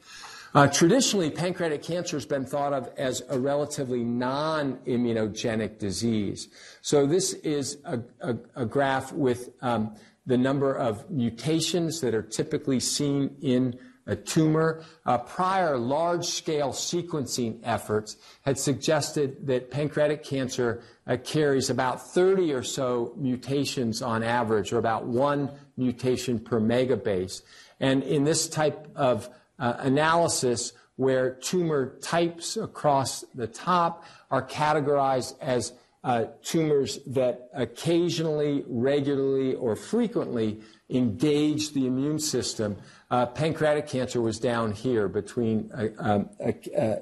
[0.56, 6.48] Uh, traditionally, pancreatic cancer has been thought of as a relatively non-immunogenic disease.
[6.82, 9.96] So this is a, a, a graph with um,
[10.26, 13.78] the number of mutations that are typically seen in
[14.08, 14.84] a tumor.
[15.06, 22.64] Uh, prior large-scale sequencing efforts had suggested that pancreatic cancer uh, carries about 30 or
[22.64, 27.44] so mutations on average, or about one mutation per megabase.
[27.80, 29.30] And in this type of
[29.60, 38.64] uh, analysis, where tumor types across the top are categorized as uh, tumors that occasionally,
[38.68, 42.78] regularly, or frequently engage the immune system.
[43.12, 46.96] Uh, pancreatic cancer was down here between uh, um, uh,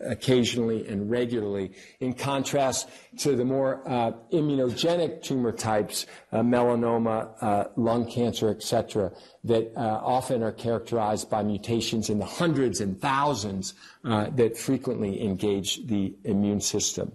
[0.00, 7.64] occasionally and regularly, in contrast to the more uh, immunogenic tumor types, uh, melanoma, uh,
[7.76, 9.10] lung cancer, etc.,
[9.42, 16.14] that often are characterized by mutations in the hundreds and thousands that frequently engage the
[16.24, 17.10] immune system.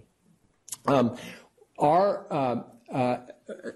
[0.88, 1.18] Um,
[1.78, 2.66] our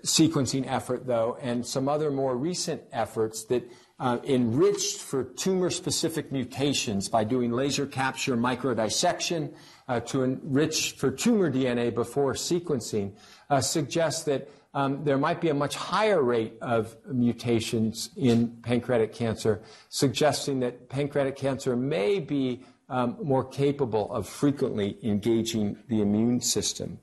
[0.04, 3.68] sequencing effort, though, and some other more recent efforts that
[4.00, 9.54] uh, enriched for tumor-specific mutations by doing laser capture microdissection
[9.88, 13.14] uh, to enrich for tumor DNA before sequencing
[13.50, 19.14] uh, suggests that um, there might be a much higher rate of mutations in pancreatic
[19.14, 22.64] cancer, suggesting that pancreatic cancer may be
[22.94, 27.00] um, more capable of frequently engaging the immune system.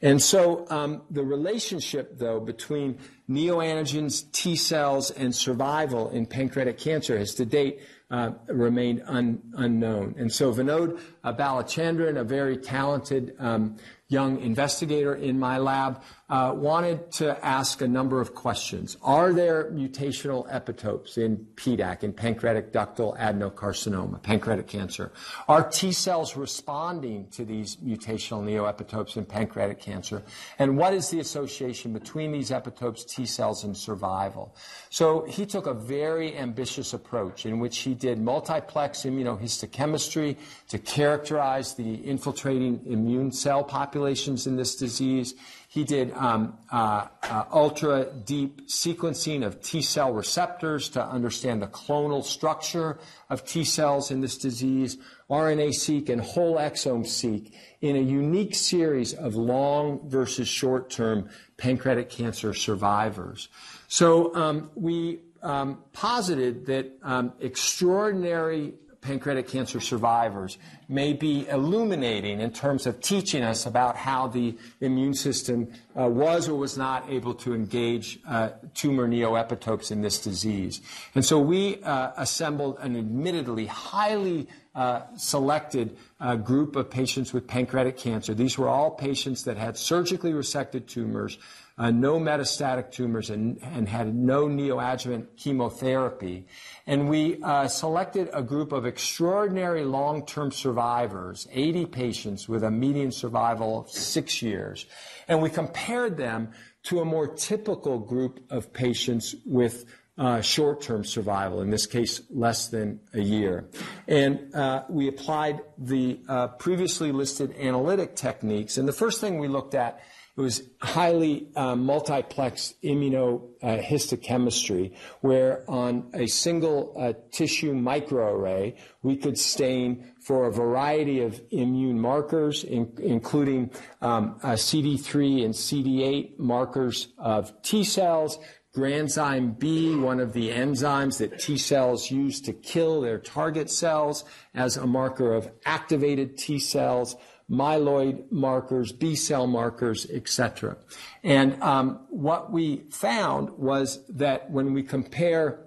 [0.00, 7.18] And so um, the relationship, though, between neoantigens, T cells, and survival in pancreatic cancer
[7.18, 7.80] has to date
[8.12, 10.14] uh, remained un- unknown.
[10.16, 17.10] And so Vinod Balachandran, a very talented um, young investigator in my lab, uh, wanted
[17.12, 18.96] to ask a number of questions.
[19.02, 25.12] Are there mutational epitopes in PDAC, in pancreatic ductal adenocarcinoma, pancreatic cancer?
[25.48, 30.22] Are T cells responding to these mutational neoepitopes in pancreatic cancer?
[30.58, 34.54] And what is the association between these epitopes, T cells, and survival?
[34.90, 40.36] So he took a very ambitious approach in which he did multiplex immunohistochemistry
[40.68, 45.34] to characterize the infiltrating immune cell populations in this disease.
[45.72, 51.66] He did um, uh, uh, ultra deep sequencing of T cell receptors to understand the
[51.66, 52.98] clonal structure
[53.30, 54.98] of T cells in this disease,
[55.30, 57.50] RNA seq and whole exome seq
[57.80, 63.48] in a unique series of long versus short term pancreatic cancer survivors.
[63.88, 72.52] So um, we um, posited that um, extraordinary pancreatic cancer survivors may be illuminating in
[72.52, 77.34] terms of teaching us about how the immune system uh, was or was not able
[77.34, 80.80] to engage uh, tumor neoepitopes in this disease.
[81.16, 87.46] And so we uh, assembled an admittedly highly uh, selected uh, group of patients with
[87.46, 88.34] pancreatic cancer.
[88.34, 91.38] These were all patients that had surgically resected tumors
[91.78, 96.46] uh, no metastatic tumors, and, and, had no neoadjuvant chemotherapy.
[96.86, 102.70] And we uh, selected a group of extraordinary long term survivors, 80 patients with a
[102.70, 104.86] median survival of six years.
[105.28, 106.52] And we compared them
[106.84, 109.84] to a more typical group of patients with
[110.18, 113.68] uh, short-term survival, in this case, less than a year.
[114.06, 118.76] And uh, we applied the uh, previously listed analytic techniques.
[118.76, 120.00] And the first thing we looked at
[120.34, 129.38] it was highly uh, multiplex immunohistochemistry, where on a single uh, tissue microarray, we could
[129.38, 133.70] stain for a variety of immune markers, in, including
[134.00, 138.38] um, uh, CD3 and CD8 markers of T cells,
[138.74, 144.24] granzyme B, one of the enzymes that T cells use to kill their target cells,
[144.54, 147.16] as a marker of activated T cells,
[147.50, 150.76] myeloid markers, B cell markers, etc.
[151.22, 155.60] And um, what we found was that when we compare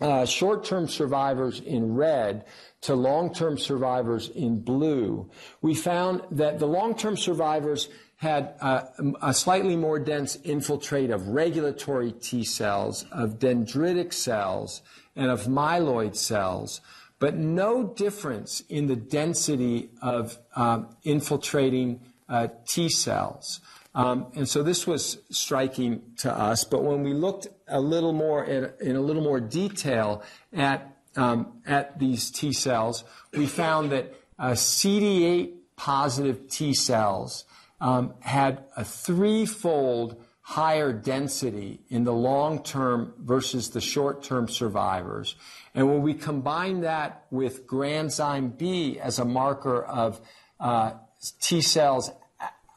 [0.00, 2.44] uh, short-term survivors in red
[2.82, 5.30] to long-term survivors in blue,
[5.60, 12.44] we found that the long-term survivors had a slightly more dense infiltrate of regulatory T
[12.44, 14.82] cells, of dendritic cells,
[15.16, 16.82] and of myeloid cells,
[17.20, 23.60] but no difference in the density of um, infiltrating uh, T cells.
[23.94, 26.64] Um, and so this was striking to us.
[26.64, 31.60] But when we looked a little more at, in a little more detail at um,
[31.66, 37.44] at these T cells, we found that uh, CD8 positive T cells
[37.80, 45.36] um, had a threefold higher density in the long term versus the short term survivors.
[45.76, 50.20] And when we combine that with granzyme B as a marker of
[50.58, 50.94] uh,
[51.40, 52.10] T cells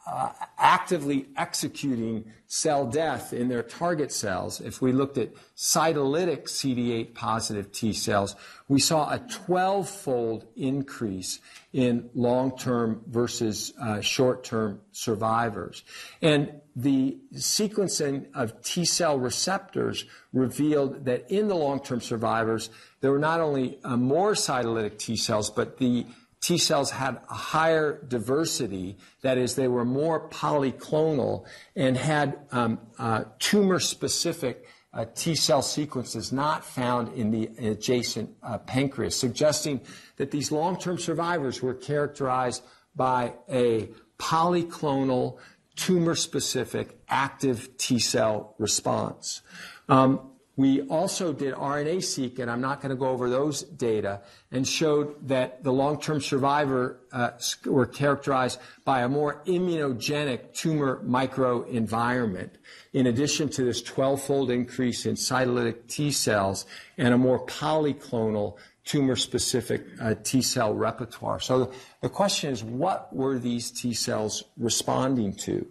[0.06, 7.12] uh, actively executing cell death in their target cells, if we looked at cytolytic CD8
[7.12, 8.36] positive T cells,
[8.68, 11.40] we saw a 12 fold increase
[11.72, 15.82] in long term versus uh, short term survivors.
[16.22, 22.70] And the sequencing of T cell receptors revealed that in the long term survivors,
[23.00, 26.06] there were not only uh, more cytolytic T cells, but the
[26.40, 28.98] T cells had a higher diversity.
[29.22, 31.46] That is, they were more polyclonal
[31.76, 38.30] and had um, uh, tumor specific uh, T cell sequences not found in the adjacent
[38.42, 39.80] uh, pancreas, suggesting
[40.16, 42.62] that these long term survivors were characterized
[42.94, 45.38] by a polyclonal,
[45.76, 49.42] tumor specific active T cell response.
[49.88, 54.22] Um, we also did RNA-seq, and I'm not going to go over those data,
[54.52, 57.30] and showed that the long-term survivor uh,
[57.66, 62.50] were characterized by a more immunogenic tumor microenvironment,
[62.92, 66.66] in addition to this 12-fold increase in cytolytic T cells
[66.96, 71.40] and a more polyclonal tumor-specific uh, T cell repertoire.
[71.40, 75.66] So the question is, what were these T cells responding to?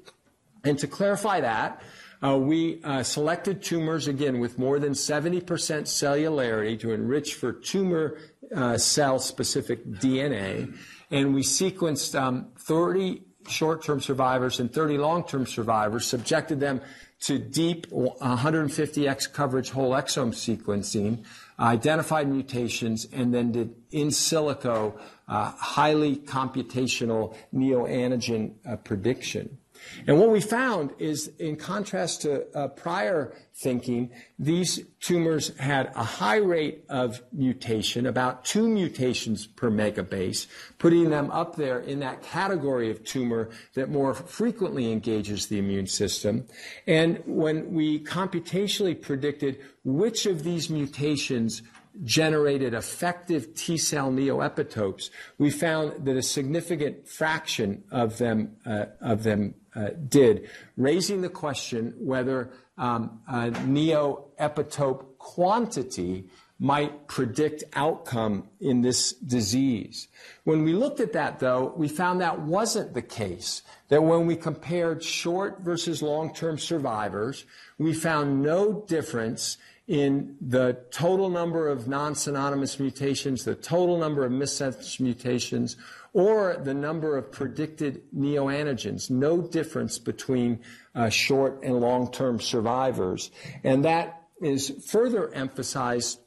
[0.63, 1.81] And to clarify that,
[2.23, 8.17] uh, we uh, selected tumors, again, with more than 70% cellularity to enrich for tumor
[8.55, 10.73] uh, cell-specific DNA,
[11.11, 16.79] and we sequenced um, 30 short-term survivors and 30 long-term survivors, subjected them
[17.19, 21.25] to deep 150x coverage whole exome sequencing,
[21.59, 24.97] identified mutations, and then did in silico
[25.27, 29.57] uh, highly computational neoantigen uh, prediction.
[30.07, 34.09] And what we found is, in contrast to uh, prior thinking,
[34.39, 41.29] these tumors had a high rate of mutation, about two mutations per megabase, putting them
[41.31, 46.45] up there in that category of tumor that more frequently engages the immune system.
[46.87, 51.61] And when we computationally predicted which of these mutations
[52.03, 59.23] generated effective T cell neoepitopes, we found that a significant fraction of them, uh, of
[59.23, 66.25] them uh, did, raising the question whether um, neoepitope quantity
[66.59, 70.07] might predict outcome in this disease.
[70.43, 73.63] When we looked at that, though, we found that wasn't the case.
[73.89, 77.45] That when we compared short versus long-term survivors,
[77.77, 79.57] we found no difference
[79.87, 85.75] in the total number of non-synonymous mutations, the total number of missense mutations,
[86.13, 89.09] or the number of predicted neoantigens.
[89.09, 90.59] No difference between
[90.93, 93.31] uh, short and long-term survivors.
[93.63, 96.19] And that is further emphasized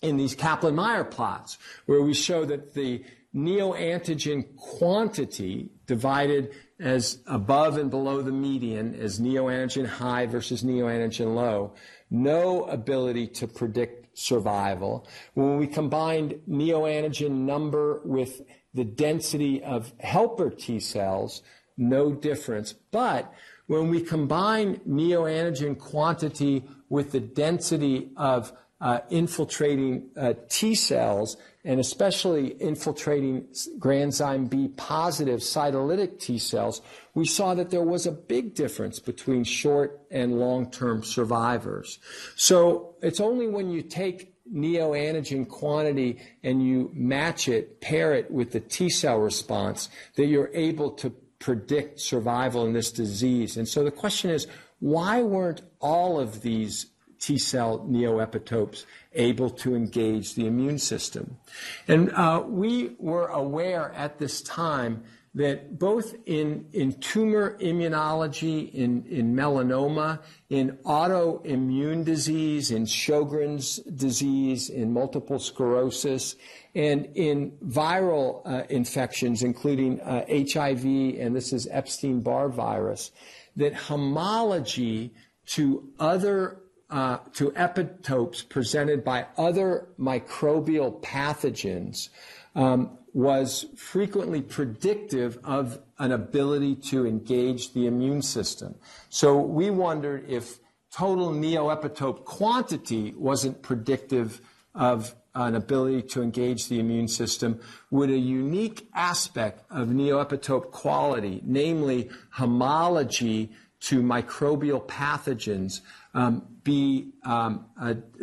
[0.00, 3.04] in these Kaplan-Meier plots, where we show that the
[3.34, 11.74] neoantigen quantity divided as above and below the median as neoantigen high versus neoantigen low,
[12.10, 15.06] no ability to predict survival.
[15.34, 18.42] When we combined neoantigen number with
[18.74, 21.42] the density of helper T cells,
[21.76, 22.72] no difference.
[22.72, 23.32] But
[23.66, 31.80] when we combine neoantigen quantity with the density of uh, infiltrating uh, T cells, and
[31.80, 33.46] especially infiltrating
[33.78, 36.80] granzyme B positive cytolytic T cells,
[37.14, 41.98] we saw that there was a big difference between short and long term survivors.
[42.36, 48.52] So it's only when you take neoantigen quantity and you match it, pair it with
[48.52, 53.56] the T cell response, that you're able to predict survival in this disease.
[53.56, 54.46] And so the question is,
[54.80, 56.86] why weren't all of these
[57.20, 61.38] T cell neoepitopes able to engage the immune system?
[61.86, 65.04] And uh, we were aware at this time
[65.38, 70.18] that both in, in tumor immunology, in, in melanoma,
[70.50, 76.34] in autoimmune disease, in Sjogren's disease, in multiple sclerosis,
[76.74, 80.84] and in viral uh, infections, including uh, HIV,
[81.20, 83.12] and this is Epstein Barr virus,
[83.54, 85.14] that homology
[85.46, 92.08] to other uh, to epitopes presented by other microbial pathogens
[92.56, 98.74] um, was frequently predictive of an ability to engage the immune system.
[99.08, 100.58] So we wondered if
[100.92, 104.40] total neoepitope quantity wasn't predictive
[104.74, 111.40] of an ability to engage the immune system, would a unique aspect of neoepitope quality,
[111.44, 113.50] namely homology
[113.80, 115.80] to microbial pathogens,
[116.14, 117.66] um, be um,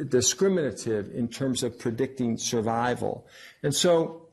[0.10, 3.26] discriminative in terms of predicting survival?
[3.64, 4.25] And so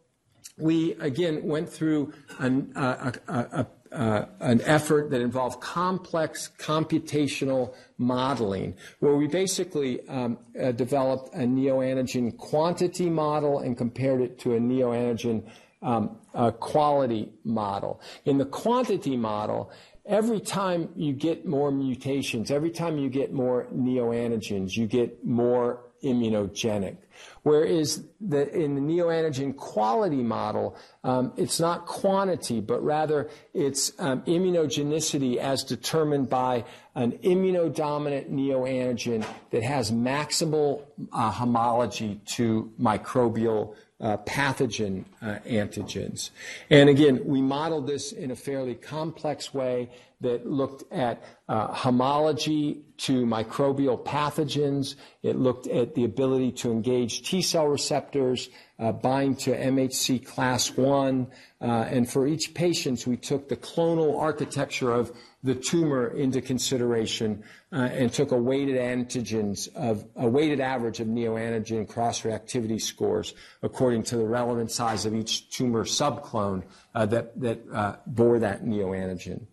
[0.62, 7.74] we again went through an, uh, a, a, uh, an effort that involved complex computational
[7.98, 14.54] modeling, where we basically um, uh, developed a neoantigen quantity model and compared it to
[14.54, 15.44] a neoantigen
[15.82, 16.16] um,
[16.60, 18.00] quality model.
[18.24, 19.70] In the quantity model,
[20.06, 25.91] every time you get more mutations, every time you get more neoantigens, you get more
[26.03, 26.96] immunogenic.
[27.42, 34.22] Whereas the, in the neoantigen quality model, um, it's not quantity, but rather it's um,
[34.22, 40.82] immunogenicity as determined by an immunodominant neoantigen that has maximal
[41.12, 46.30] uh, homology to microbial uh, pathogen uh, antigens.
[46.70, 49.90] And again, we modeled this in a fairly complex way
[50.22, 54.94] that looked at uh, homology to microbial pathogens.
[55.22, 58.48] It looked at the ability to engage T cell receptors,
[58.82, 61.28] uh, bind to MHC class 1.
[61.60, 65.12] Uh, and for each patient, we took the clonal architecture of
[65.44, 71.06] the tumor into consideration uh, and took a weighted antigens of a weighted average of
[71.06, 76.64] neoantigen cross-reactivity scores according to the relevant size of each tumor subclone
[76.96, 79.46] uh, that, that uh, bore that neoantigen.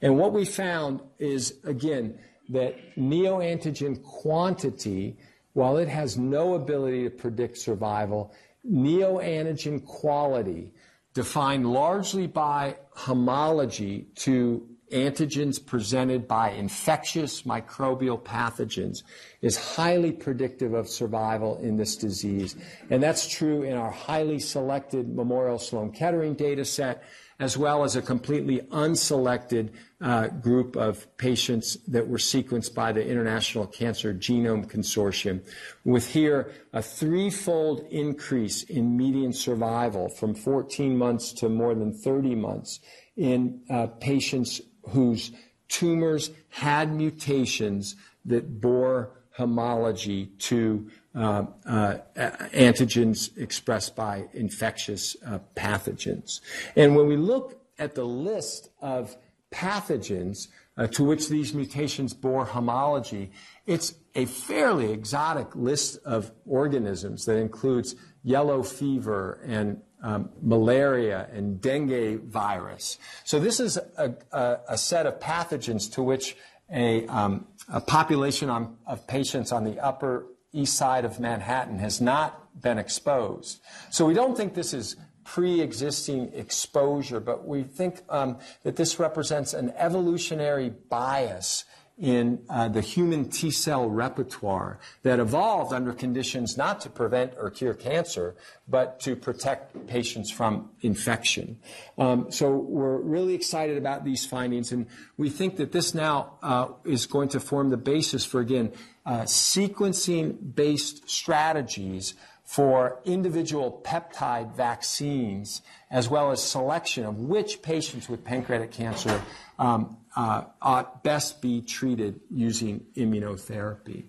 [0.00, 2.18] And what we found is, again,
[2.50, 5.16] that neoantigen quantity,
[5.54, 8.32] while it has no ability to predict survival,
[8.70, 10.72] neoantigen quality,
[11.14, 19.02] defined largely by homology to antigens presented by infectious microbial pathogens
[19.42, 22.54] is highly predictive of survival in this disease.
[22.90, 27.02] And that's true in our highly selected Memorial Sloan Kettering data set,
[27.38, 29.70] as well as a completely unselected
[30.00, 35.42] uh, group of patients that were sequenced by the International Cancer Genome Consortium,
[35.84, 42.34] with here a threefold increase in median survival from 14 months to more than 30
[42.34, 42.80] months
[43.16, 44.60] in uh, patients
[44.90, 45.32] whose
[45.68, 56.40] tumors had mutations that bore homology to uh, uh, antigens expressed by infectious uh, pathogens.
[56.76, 59.16] And when we look at the list of
[59.50, 63.30] pathogens uh, to which these mutations bore homology,
[63.64, 71.60] it's a fairly exotic list of organisms that includes yellow fever and um, malaria and
[71.60, 72.98] dengue virus.
[73.24, 76.36] So this is a, a, a set of pathogens to which
[76.70, 80.26] a, um, a population on, of patients on the upper
[80.58, 83.60] east side of Manhattan has not been exposed.
[83.90, 89.54] So we don't think this is pre-existing exposure, but we think um, that this represents
[89.54, 91.64] an evolutionary bias
[91.98, 97.50] in uh, the human T cell repertoire that evolved under conditions not to prevent or
[97.50, 98.34] cure cancer,
[98.68, 101.58] but to protect patients from infection.
[101.96, 104.86] Um, so we're really excited about these findings, and
[105.16, 108.72] we think that this now uh, is going to form the basis for, again,
[109.06, 112.14] uh, sequencing based strategies
[112.46, 119.20] for individual peptide vaccines, as well as selection of which patients with pancreatic cancer
[119.58, 124.04] um, uh, ought best be treated using immunotherapy.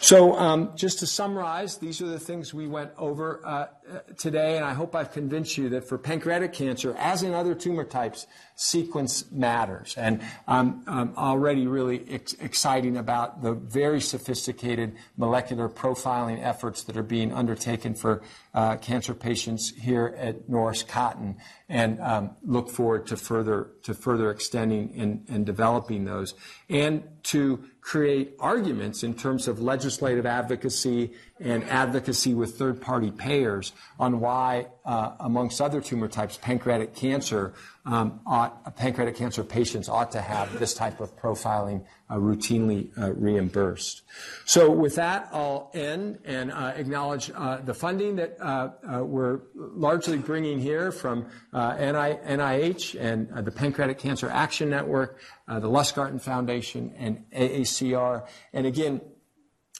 [0.00, 4.56] So, um, just to summarize, these are the things we went over uh, uh, today,
[4.56, 8.26] and I hope I've convinced you that for pancreatic cancer, as in other tumor types,
[8.54, 9.94] sequence matters.
[9.96, 16.96] And I'm, I'm already really ex- exciting about the very sophisticated molecular profiling efforts that
[16.96, 18.22] are being undertaken for
[18.54, 21.36] uh, cancer patients here at Norris Cotton,
[21.68, 26.34] and um, look forward to further to further extending and, and developing those,
[26.68, 34.20] and to create arguments in terms of legislative advocacy and advocacy with third-party payers on
[34.20, 37.54] why, uh, amongst other tumor types, pancreatic cancer
[37.84, 43.12] um, ought, pancreatic cancer patients ought to have this type of profiling uh, routinely uh,
[43.14, 44.02] reimbursed.
[44.44, 48.70] So with that, I'll end and uh, acknowledge uh, the funding that uh,
[49.02, 55.18] we're largely bringing here from NIH and the Pancreatic Cancer Action Network,
[55.48, 58.26] the Lustgarten Foundation, and AACR.
[58.52, 59.00] And again,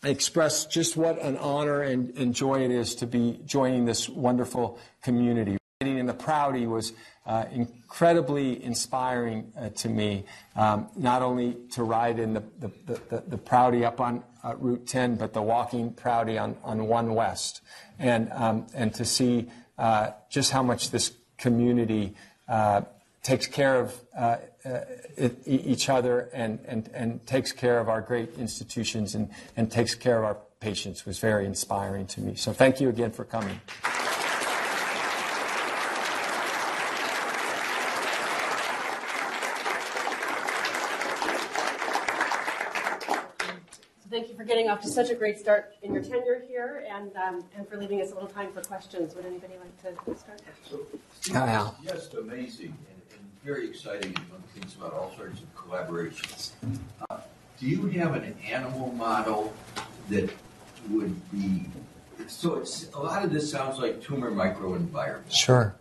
[0.05, 4.79] express just what an honor and, and joy it is to be joining this wonderful
[5.03, 5.57] community.
[5.81, 6.93] Riding in the Prouty was
[7.25, 10.25] uh, incredibly inspiring uh, to me,
[10.57, 14.87] um, not only to ride in the, the, the, the Prouty up on uh, Route
[14.87, 17.61] 10, but the walking Prouty on, on 1 West,
[17.99, 19.49] and, um, and to see
[19.79, 22.15] uh, just how much this community
[22.49, 22.83] uh,
[23.23, 24.37] takes care of uh,
[25.17, 29.95] it, each other and, and, and takes care of our great institutions and, and takes
[29.95, 32.35] care of our patients was very inspiring to me.
[32.35, 33.61] So thank you again for coming.
[44.13, 47.17] thank you for getting off to such a great start in your tenure here and,
[47.17, 49.15] um, and for leaving us a little time for questions.
[49.15, 50.43] Would anybody like to start?
[50.69, 50.81] So,
[51.19, 51.35] Steve,
[51.83, 53.02] just amazing and, and,
[53.45, 56.51] very exciting one things about all sorts of collaborations.
[57.11, 57.19] Uh,
[57.59, 59.53] do you have an animal model
[60.09, 60.31] that
[60.91, 61.67] would be
[62.29, 65.31] so it's a lot of this sounds like tumor microenvironment.
[65.31, 65.75] Sure.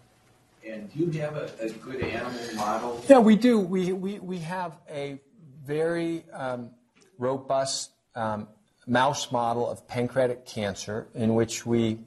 [0.67, 3.03] And do you have a, a good animal model?
[3.07, 3.59] Yeah, we do.
[3.59, 5.19] We, we, we have a
[5.63, 6.71] very um,
[7.17, 8.47] robust um,
[8.87, 11.99] mouse model of pancreatic cancer in which we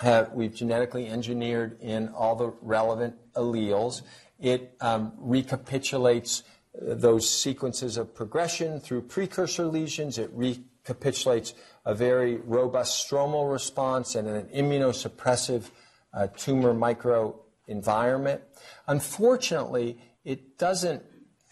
[0.00, 4.02] have we've genetically engineered in all the relevant alleles.
[4.40, 6.42] It um, recapitulates
[6.74, 10.18] those sequences of progression through precursor lesions.
[10.18, 15.70] It recapitulates a very robust stromal response and an immunosuppressive
[16.12, 18.40] uh, tumor microenvironment.
[18.86, 21.02] Unfortunately, it doesn't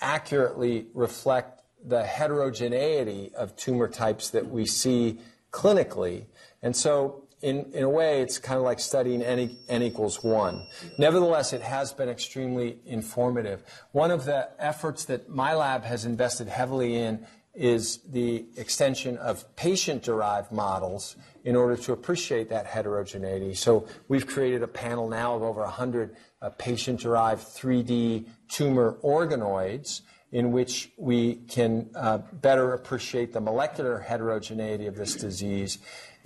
[0.01, 5.19] accurately reflect the heterogeneity of tumor types that we see
[5.53, 6.27] clinically.
[6.63, 10.67] And so, in, in a way, it's kind of like studying n, n equals 1.
[10.99, 13.63] Nevertheless, it has been extremely informative.
[13.93, 19.45] One of the efforts that my lab has invested heavily in is the extension of
[19.57, 23.55] patient derived models in order to appreciate that heterogeneity.
[23.55, 30.03] So we've created a panel now of over 100 uh, patient derived 3D tumor organoids
[30.31, 35.79] in which we can uh, better appreciate the molecular heterogeneity of this disease.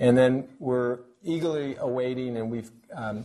[0.02, 3.24] And then we're eagerly awaiting, and we've um,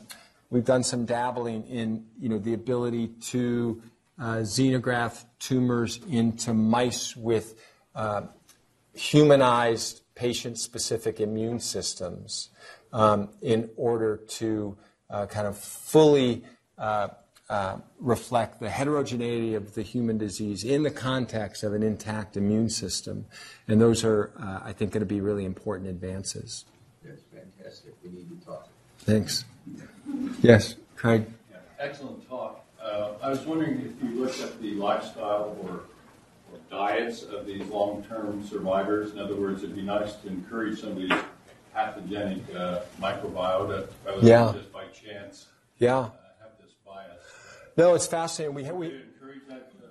[0.51, 3.82] we've done some dabbling in you know the ability to
[4.19, 7.59] uh, xenograft tumors into mice with
[7.95, 8.21] uh,
[8.93, 12.49] humanized patient-specific immune systems
[12.93, 14.78] um, in order to
[15.09, 16.43] uh, kind of fully
[17.50, 22.38] uh, uh, reflect the heterogeneity of the human disease in the context of an intact
[22.38, 23.26] immune system.
[23.68, 26.66] And those are, uh, I think, going to be really important advances.
[27.04, 27.93] That's fantastic.
[28.04, 28.68] We need to talk.
[29.00, 29.45] Thanks.
[30.41, 31.26] Yes, Craig.
[31.52, 32.66] Yeah, excellent talk.
[32.82, 35.82] Uh, I was wondering if you looked at the lifestyle or,
[36.52, 39.14] or diets of these long-term survivors.
[39.14, 41.12] In other words, it'd be nice to encourage somebody's
[41.74, 44.54] pathogenic uh, microbiota rather than yeah.
[44.54, 45.48] just by chance.
[45.80, 46.10] Yeah.
[47.78, 48.55] No, it's fascinating.
[48.55, 49.01] We, we,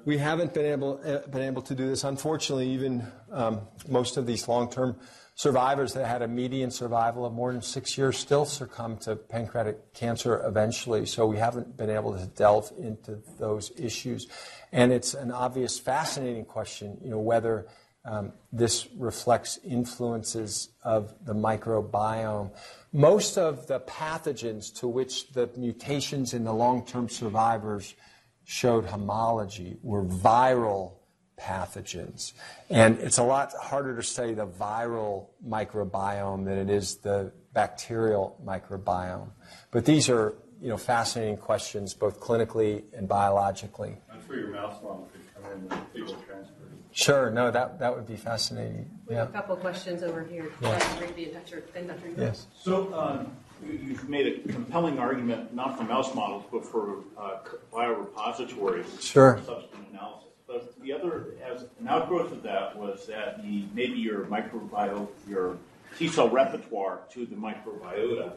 [0.05, 2.03] we haven't been able, uh, been able to do this.
[2.03, 4.97] Unfortunately, even um, most of these long term
[5.37, 9.95] survivors that had a median survival of more than six years still succumb to pancreatic
[9.95, 11.07] cancer eventually.
[11.07, 14.27] So we haven't been able to delve into those issues.
[14.73, 17.69] And it's an obvious, fascinating question, you know, whether
[18.07, 22.53] um, this reflects influences of the microbiome.
[22.93, 27.95] Most of the pathogens to which the mutations in the long term survivors
[28.45, 30.93] showed homology were viral
[31.39, 32.33] pathogens.
[32.71, 38.41] And it's a lot harder to study the viral microbiome than it is the bacterial
[38.45, 39.31] microbiome.
[39.73, 43.97] But these are you know, fascinating questions, both clinically and biologically.
[44.09, 46.66] That's where your mouse could come in and fecal transfer.
[46.97, 47.31] Sure.
[47.31, 48.89] No, that that would be fascinating.
[49.07, 50.51] We have a couple questions over here.
[50.63, 50.97] Yeah.
[50.99, 51.63] Maybe Dr.
[51.75, 52.09] Then Dr.
[52.17, 52.47] Yes.
[52.59, 57.41] So, um, you- you've made a compelling argument, not for mouse models, but for uh,
[57.45, 58.99] c- biorepositories.
[59.03, 59.37] Sure.
[59.37, 60.29] for Subsequent analysis.
[60.47, 65.59] But the other, as an outgrowth of that was that the, maybe your microbiome, your
[65.99, 68.33] T cell repertoire to the microbiota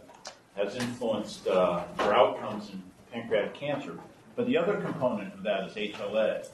[0.57, 2.84] has influenced uh, your outcomes in
[3.14, 3.97] pancreatic cancer.
[4.36, 6.45] But the other component of that is HLA.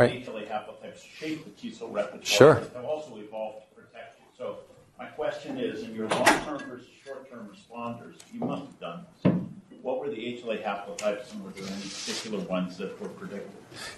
[0.00, 0.26] Right.
[0.26, 2.24] HLA haplotypes shape the T cell repertoire.
[2.24, 2.54] Sure.
[2.54, 4.24] that Have also evolved to protect you.
[4.36, 4.60] So
[4.98, 9.32] my question is, in your long-term versus short-term responders, you must have done this.
[9.82, 13.50] What were the HLA haplotypes, and were there any particular ones that were predicted?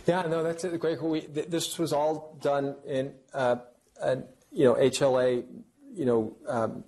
[0.06, 0.78] Yeah, no, that's it.
[0.80, 1.00] great.
[1.00, 3.56] We, th- this was all done in, uh,
[4.00, 5.44] an, you know, HLA,
[5.94, 6.84] you know, um,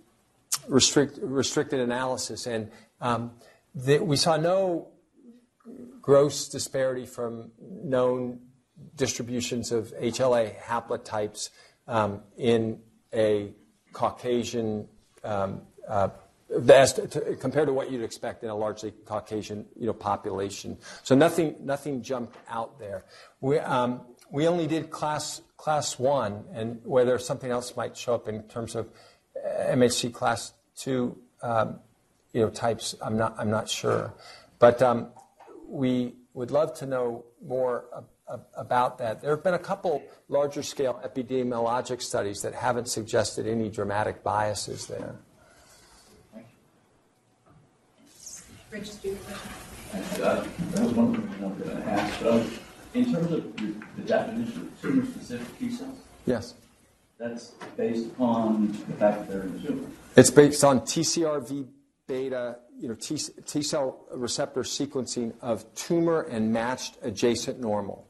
[0.68, 3.32] restrict, restricted analysis, and um,
[3.74, 4.88] the, we saw no
[6.00, 8.40] gross disparity from known
[8.96, 11.50] distributions of HLA haplotypes
[11.86, 12.80] um, in
[13.12, 13.52] a
[13.92, 14.88] Caucasian,
[15.22, 16.08] um, uh,
[16.48, 20.76] to, compared to what you'd expect in a largely Caucasian, you know, population.
[21.02, 23.04] So nothing, nothing jumped out there.
[23.40, 28.28] We, um, we only did class class one, and whether something else might show up
[28.28, 28.90] in terms of
[29.34, 31.78] uh, MHC class two, um,
[32.34, 32.94] you know, types.
[33.00, 34.12] I'm not, I'm not sure,
[34.58, 35.08] but um,
[35.66, 37.86] we would love to know more
[38.56, 39.20] about that.
[39.20, 44.86] There have been a couple larger scale epidemiologic studies that haven't suggested any dramatic biases
[44.86, 45.16] there.
[48.70, 50.24] Rich, do you have a question?
[50.24, 52.20] Uh, That was one thing I wanted to ask.
[52.20, 52.44] So,
[52.94, 56.54] in terms of the the definition of tumor-specific T cells, Yes.
[57.18, 59.88] that's based upon the fact that they're in the tumor.
[60.16, 61.68] It's based on TCRV
[62.08, 63.16] beta, you know, T,
[63.46, 68.08] T cell receptor sequencing of tumor and matched adjacent normal.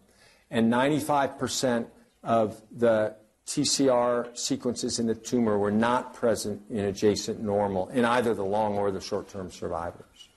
[0.54, 1.86] And 95%
[2.22, 8.34] of the TCR sequences in the tumor were not present in adjacent normal in either
[8.34, 10.28] the long or the short term survivors.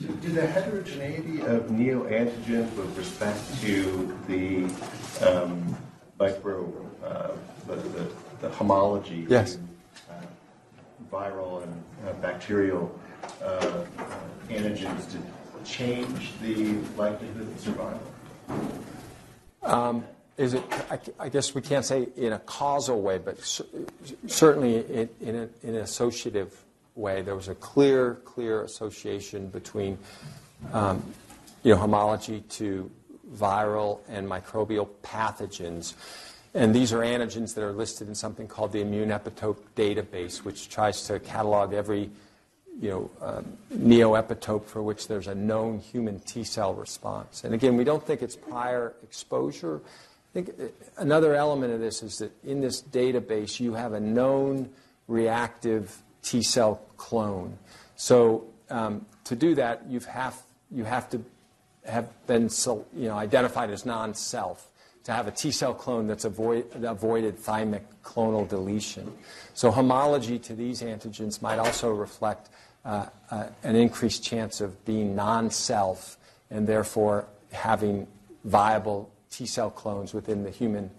[0.00, 4.66] Do the heterogeneity of neoantigens with respect to the
[5.26, 5.76] um,
[6.20, 6.72] micro,
[7.04, 7.32] uh,
[7.66, 8.08] the, the,
[8.40, 9.58] the homology, Yes.
[10.08, 10.14] uh,
[11.12, 12.96] viral and uh, bacterial
[13.42, 13.84] uh,
[14.48, 15.18] antigens to
[15.68, 18.02] change the likelihood of survival?
[20.38, 23.66] Is it, I, I guess we can't say in a causal way, but cer-
[24.28, 26.64] certainly in, in, a, in an associative
[26.94, 27.22] way.
[27.22, 29.98] There was a clear, clear association between
[30.72, 31.02] um,
[31.64, 32.88] you know, homology to
[33.34, 35.94] viral and microbial pathogens.
[36.54, 40.68] And these are antigens that are listed in something called the Immune Epitope Database, which
[40.68, 42.10] tries to catalog every
[42.80, 47.44] you know, um, neoepitope for which there's a known human T cell response.
[47.44, 49.80] And again, we don't think it's prior exposure.
[49.84, 50.66] I think uh,
[50.98, 54.70] another element of this is that in this database, you have a known
[55.08, 57.58] reactive T cell clone.
[57.96, 61.24] So um, to do that, you've have, you have to
[61.84, 62.50] have been
[62.94, 64.70] you know, identified as non-self
[65.04, 69.10] to have a T cell clone that's avoid, avoided thymic clonal deletion.
[69.54, 72.50] So homology to these antigens might also reflect
[72.84, 76.16] uh, uh, an increased chance of being non-self
[76.50, 78.06] and therefore having
[78.44, 80.90] viable T cell clones within the human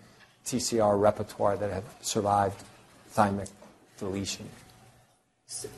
[0.46, 2.64] TCR repertoire that have survived
[3.16, 3.50] thymic
[3.98, 4.48] deletion.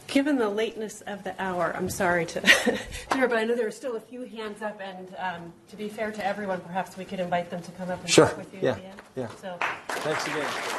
[0.08, 2.41] Given the lateness of the hour, I'm sorry to
[3.10, 6.12] but I know there are still a few hands up, and um, to be fair
[6.12, 8.26] to everyone, perhaps we could invite them to come up and Sure.
[8.28, 8.72] talk with you Yeah.
[8.72, 9.02] at the end.
[9.16, 9.28] Yeah.
[9.41, 10.45] So Thanks again.